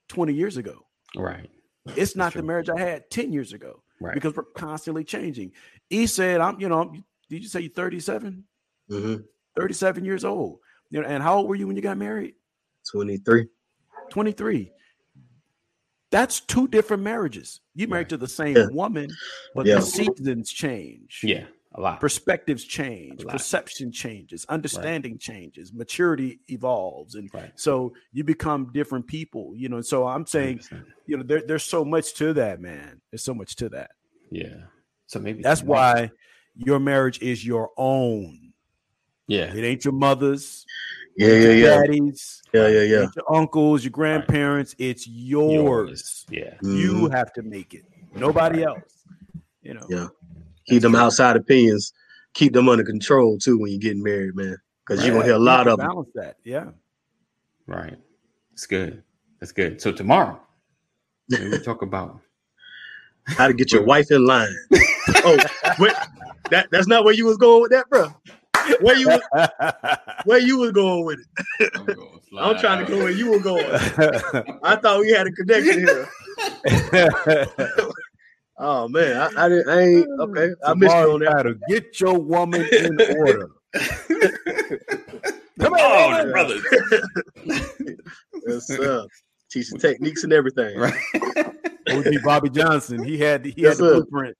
[0.08, 0.86] 20 years ago.
[1.16, 1.48] Right.
[1.96, 4.12] It's not the marriage I had 10 years ago Right.
[4.14, 5.52] because we're constantly changing.
[5.88, 6.92] He said, I'm, you know,
[7.30, 8.44] did you say you're 37?
[8.88, 9.16] hmm
[9.56, 10.60] 37 years old.
[10.90, 12.34] You know, and how old were you when you got married?
[12.90, 13.46] 23.
[14.10, 14.70] 23.
[16.10, 17.60] That's two different marriages.
[17.74, 18.08] You married Right.
[18.10, 18.68] to the same Yeah.
[18.70, 19.10] woman,
[19.54, 19.76] but Yeah.
[19.76, 21.20] the seasons change.
[21.24, 21.46] yeah.
[21.74, 22.00] A lot.
[22.00, 23.32] Perspectives change, A lot.
[23.32, 27.14] perception changes, understanding changes, maturity evolves.
[27.14, 27.52] And Right.
[27.56, 29.82] so you become different people, you know.
[29.82, 30.86] So I'm saying, 100%.
[31.06, 33.02] you know, there, there's so much to that, man.
[33.10, 33.90] There's so much to that.
[34.30, 34.62] Yeah.
[35.06, 36.10] So maybe That's tomorrow- why
[36.56, 38.54] your marriage is your own.
[39.26, 39.54] Yeah.
[39.54, 40.64] It ain't your mother's,
[41.18, 41.80] Yeah, ain't yeah, your yeah.
[41.82, 43.06] daddy's, Yeah, yeah, yeah.
[43.14, 44.74] your uncles, your grandparents.
[44.78, 46.24] It's yours.
[46.30, 46.54] Yeah.
[46.62, 47.10] You Mhm.
[47.12, 47.84] have to make it.
[48.14, 48.68] Nobody Right.
[48.68, 49.04] else.
[49.62, 49.86] You know.
[49.90, 50.08] Yeah.
[50.68, 51.92] Keep them outside opinions.
[52.34, 54.56] Keep them under control too when you're getting married, man.
[54.86, 55.88] Because you're gonna hear a lot have to of them.
[55.88, 56.36] balance that.
[56.44, 56.66] Yeah.
[57.66, 57.96] Right.
[58.52, 59.02] It's good.
[59.40, 59.80] That's good.
[59.80, 60.40] So tomorrow,
[61.28, 62.20] maybe we talk about
[63.26, 64.54] How to get your wife in line.
[65.24, 65.38] oh,
[65.78, 65.92] wait,
[66.50, 68.08] that that's not where you was going with that, bro.
[68.80, 69.08] Where you
[70.24, 71.20] where you was going with
[71.60, 71.70] it?
[71.76, 71.88] I'm,
[72.38, 73.64] I'm slide trying to go where you were going.
[74.62, 76.08] I thought we had a connection here.
[78.60, 79.68] Oh man, I, I didn't.
[79.68, 80.50] I ain't okay.
[80.66, 81.28] I missed you on that.
[81.28, 83.50] Tomorrow, Get your woman in order.
[85.60, 86.64] Come on, on, brothers.
[88.46, 89.06] Yes, sir.
[89.50, 90.78] Teach the techniques and everything.
[90.78, 90.94] right.
[91.90, 93.02] OG Bobby Johnson.
[93.04, 94.04] He had he Yes, had the sir.
[94.04, 94.36] blueprint.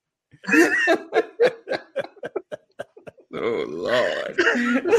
[3.35, 4.39] Oh Lord.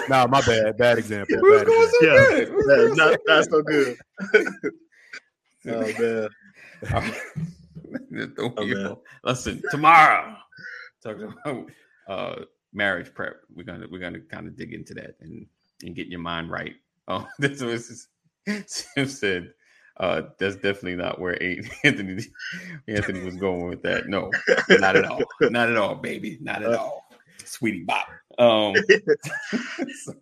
[0.07, 0.78] No, my bad.
[0.78, 1.36] Bad example.
[1.41, 1.86] Bad going example.
[1.89, 2.28] so Yeah.
[2.28, 2.53] good.
[2.53, 3.97] We That's going not so that's so good.
[4.32, 4.47] good.
[5.67, 6.30] Oh man.
[8.37, 8.95] Oh, man.
[9.23, 10.35] Listen, tomorrow,
[11.03, 11.69] talking about
[12.07, 12.41] uh,
[12.73, 13.37] marriage prep.
[13.53, 15.45] We're gonna we're gonna kind of dig into that and
[15.83, 16.75] and get your mind right.
[17.11, 18.07] Oh, this was
[18.67, 19.53] Sim said.
[19.97, 21.41] Uh, that's definitely not where
[21.83, 22.23] Anthony
[22.87, 24.07] Anthony was going with that.
[24.07, 24.29] No,
[24.69, 25.23] not at all.
[25.41, 26.37] Not at all, baby.
[26.39, 27.05] Not at Uh, all.
[27.45, 28.07] Sweetie Bop.
[28.37, 28.75] Um,
[30.03, 30.13] so,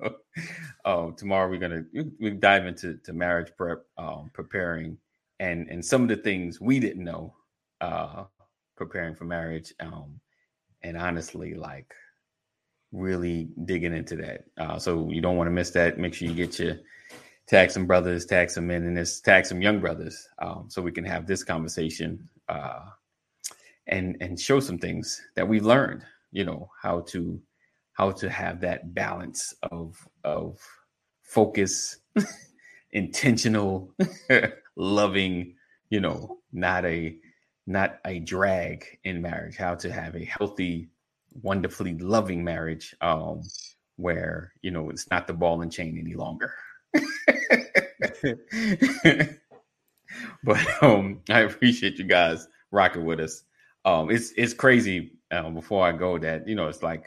[0.86, 1.84] um, tomorrow we're gonna
[2.20, 4.98] we dive into to marriage prep, um, preparing,
[5.42, 7.36] and and some of the things we didn't know,
[7.82, 8.26] uh,
[8.76, 10.20] preparing for marriage, um,
[10.84, 11.94] and honestly, like
[12.92, 14.46] really digging into that.
[14.58, 15.98] Uh, so you don't want to miss that.
[15.98, 16.78] Make sure you get your
[17.48, 20.92] tag some brothers, tag some men, and this tag some young brothers, um, so we
[20.92, 22.82] can have this conversation uh,
[23.88, 26.04] and and show some things that we've learned.
[26.32, 27.42] You know how to
[27.94, 30.60] how to have that balance of of
[31.24, 31.98] focus,
[32.92, 33.94] intentional,
[34.76, 35.56] loving.
[35.90, 37.16] You know, not a
[37.68, 39.58] not a drag in marriage.
[39.58, 40.90] How to have a healthy,
[41.42, 43.42] wonderfully loving marriage, um,
[43.98, 46.54] where you know it's not the ball and chain any longer.
[50.44, 53.44] but um, I appreciate you guys rocking with us.
[53.86, 55.12] Um, it's it's crazy.
[55.30, 57.06] Um, before I go, that you know, it's like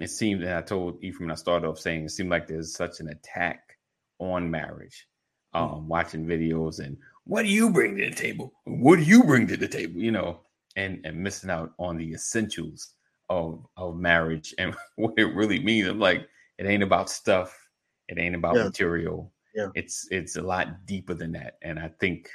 [0.00, 0.42] it seemed.
[0.42, 3.78] And I told Ephraim, I started off saying it seemed like there's such an attack
[4.18, 5.06] on marriage.
[5.52, 5.88] Um, mm-hmm.
[5.88, 6.96] watching videos and
[7.26, 8.52] what do you bring to the table?
[8.64, 10.00] What do you bring to the table?
[10.00, 10.40] You know,
[10.76, 12.94] and and missing out on the essentials
[13.30, 15.88] of of marriage and what it really means.
[15.88, 17.58] I'm like, it ain't about stuff.
[18.08, 18.64] It ain't about yeah.
[18.64, 19.32] material.
[19.54, 19.68] Yeah.
[19.74, 21.58] It's it's a lot deeper than that.
[21.62, 22.28] And I think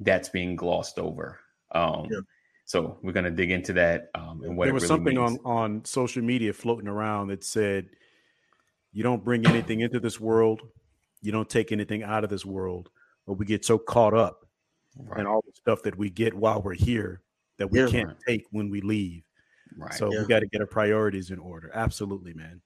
[0.00, 1.40] that's being glossed over.
[1.72, 2.20] Um yeah.
[2.64, 4.10] so we're gonna dig into that.
[4.14, 5.38] Um and what there was really something means.
[5.44, 7.88] on on social media floating around that said
[8.92, 10.62] you don't bring anything into this world,
[11.20, 12.90] you don't take anything out of this world,
[13.28, 14.46] but we get so caught up
[14.96, 15.20] right.
[15.20, 17.20] in all the stuff that we get while we're here
[17.58, 18.16] that we yeah, can't right.
[18.26, 19.22] take when we leave.
[19.76, 19.92] Right.
[19.92, 20.22] So yeah.
[20.22, 21.70] we got to get our priorities in order.
[21.74, 22.62] Absolutely, man.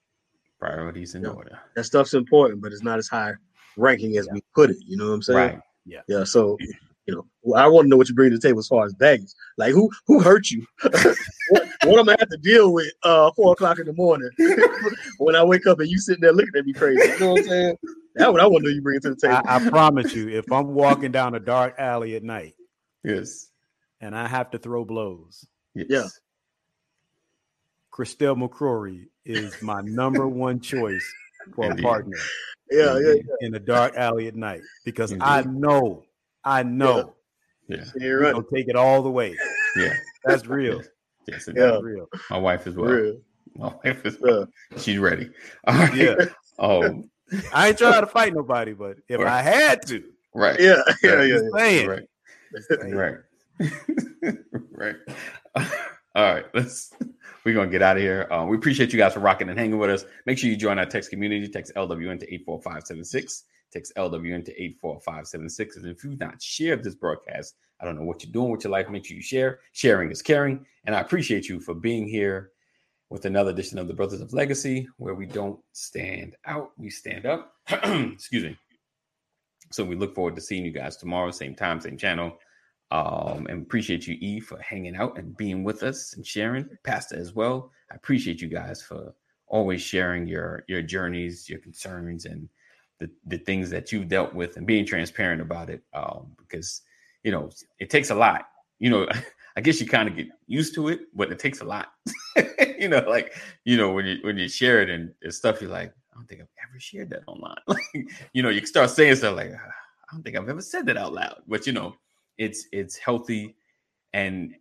[0.61, 1.31] Priorities in yeah.
[1.31, 1.59] order.
[1.75, 3.33] That stuff's important, but it's not as high
[3.77, 4.77] ranking as we put it.
[4.87, 5.39] You know what I'm saying?
[5.39, 5.61] Right.
[5.85, 6.03] Yeah.
[6.07, 6.23] Yeah.
[6.23, 6.57] So
[7.07, 8.95] you know, I want to know what you bring to the table as far as
[8.95, 9.33] baggage.
[9.59, 10.65] Like who who hurt you?
[10.83, 14.31] what, what am I have to deal with uh four o'clock in the morning
[15.19, 17.03] when I wake up and you sitting there looking at me crazy?
[17.03, 17.77] You know what I'm saying?
[18.15, 19.41] That's what I want to know you bring to the table.
[19.47, 22.55] I, I promise you, if I'm walking down a dark alley at night,
[23.05, 23.51] yes,
[24.01, 25.87] and I have to throw blows, yes.
[25.89, 26.07] yeah,
[27.93, 31.05] Christelle McCrory is my number one choice
[31.55, 32.17] for a partner.
[32.71, 35.25] Yeah, in, yeah, yeah, in a dark alley at night because Indeed.
[35.25, 36.05] I know,
[36.45, 37.15] I know,
[37.69, 37.85] yeah, yeah.
[37.97, 38.45] you're right.
[38.55, 39.37] take it all the way.
[39.77, 39.95] Yeah,
[40.25, 40.83] that's real.
[41.27, 41.55] Yes, yeah.
[41.55, 42.09] that's real.
[42.31, 42.91] My wife as well.
[42.91, 43.17] Real.
[43.57, 44.49] My wife as well.
[44.79, 45.31] She's ready.
[45.67, 45.95] All right.
[45.95, 46.15] Yeah.
[46.59, 47.11] Um,
[47.55, 49.29] I ain't trying to fight nobody, but if right.
[49.29, 50.03] I had to,
[50.35, 50.59] right?
[50.59, 51.39] Yeah, yeah, yeah.
[51.53, 51.87] yeah.
[51.87, 52.07] Right,
[52.93, 53.19] right,
[54.73, 54.97] right.
[56.15, 56.93] All right, let's.
[57.45, 58.29] We're gonna get out of here.
[58.31, 60.05] Uh, we appreciate you guys for rocking and hanging with us.
[60.27, 61.49] Make sure you join our text community.
[61.49, 63.45] Text LWN to eight four five seven six.
[63.73, 65.77] Text LWN to eight four five seven six.
[65.77, 68.71] And if you've not shared this broadcast, I don't know what you're doing with your
[68.71, 68.89] life.
[68.91, 69.61] Make sure you share.
[69.73, 72.52] Sharing is caring, and I appreciate you for being here
[73.13, 77.27] with another edition of the Brothers of Legacy, where we don't stand out, we stand
[77.27, 77.53] up.
[77.69, 78.57] Excuse me.
[79.71, 82.39] So we look forward to seeing you guys tomorrow, same time, same channel.
[82.91, 86.69] Um, and appreciate you, E, for hanging out and being with us and sharing.
[86.85, 87.71] Pastor as well.
[87.91, 89.15] I appreciate you guys for
[89.47, 92.49] always sharing your your journeys, your concerns, and
[92.99, 95.83] the the things that you've dealt with and being transparent about it.
[95.95, 96.83] Um, because
[97.23, 98.47] you know it takes a lot.
[98.79, 99.09] You know,
[99.57, 101.93] I guess you kind of get used to it, but it takes a lot.
[102.79, 103.35] you know, like
[103.65, 106.27] you know when you when you share it and, and stuff, you're like, I don't
[106.27, 107.57] think I've ever shared that online.
[107.67, 110.97] like, you know, you start saying stuff like, I don't think I've ever said that
[110.97, 111.43] out loud.
[111.47, 111.95] But you know,
[112.39, 113.57] it's it's healthy
[114.13, 114.55] and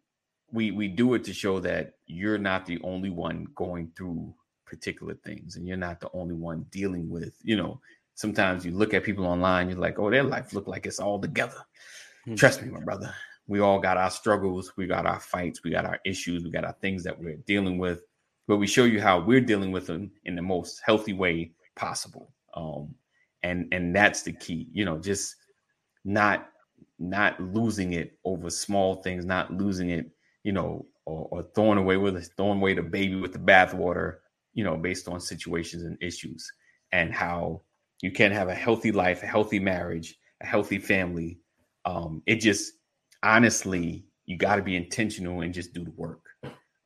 [0.52, 4.34] we we do it to show that you're not the only one going through
[4.66, 7.80] particular things and you're not the only one dealing with you know
[8.16, 11.20] sometimes you look at people online you're like oh their life look like it's all
[11.20, 11.66] together
[12.26, 12.36] mm-hmm.
[12.36, 13.14] trust me my brother
[13.52, 16.66] we all got our struggles we got our fights we got our issues we got
[16.66, 18.02] our things that we're dealing with
[18.48, 22.32] but we show you how we're dealing with them in the most healthy way possible
[22.56, 22.94] um
[23.44, 25.36] and and that's the key you know just
[26.06, 26.52] not
[27.02, 30.10] not losing it over small things, not losing it,
[30.44, 34.18] you know, or, or throwing away with throwing away the baby with the bathwater,
[34.54, 36.50] you know, based on situations and issues,
[36.92, 37.62] and how
[38.02, 41.40] you can have a healthy life, a healthy marriage, a healthy family.
[41.86, 42.74] Um, it just
[43.24, 46.26] honestly, you got to be intentional and just do the work.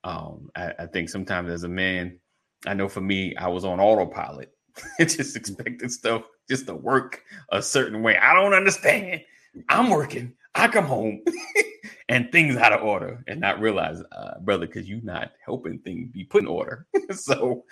[0.03, 2.19] Um, I, I think sometimes as a man,
[2.65, 4.51] I know for me, I was on autopilot.
[4.99, 8.17] just expecting stuff just to work a certain way.
[8.17, 9.21] I don't understand.
[9.69, 10.33] I'm working.
[10.53, 11.23] I come home
[12.09, 16.09] and things out of order and not realize, uh, brother, because you're not helping things
[16.11, 16.88] be put in order.
[17.11, 17.63] so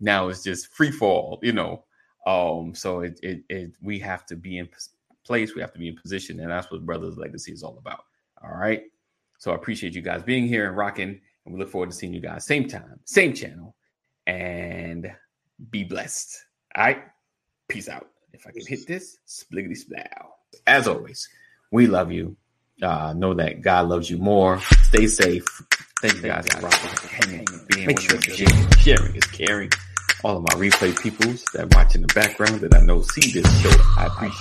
[0.00, 1.84] now it's just free fall, you know.
[2.26, 4.68] Um, so it, it, it we have to be in
[5.24, 8.04] place, we have to be in position, and that's what Brothers Legacy is all about.
[8.42, 8.82] All right.
[9.38, 12.14] So I appreciate you guys being here and rocking, and we look forward to seeing
[12.14, 13.74] you guys same time, same channel,
[14.26, 15.12] and
[15.70, 16.44] be blessed.
[16.74, 17.02] All right.
[17.68, 18.08] Peace out.
[18.32, 20.06] If I can hit this, spliggity splow.
[20.66, 21.28] As always,
[21.70, 22.36] we love you.
[22.82, 24.60] Uh, know that God loves you more.
[24.60, 25.44] Stay safe.
[26.00, 29.70] Thank you guys for rocking, hanging, being Make sure sharing, sharing is caring.
[30.24, 33.62] All of my replay peoples that watch in the background that I know see this
[33.62, 34.40] show, I appreciate.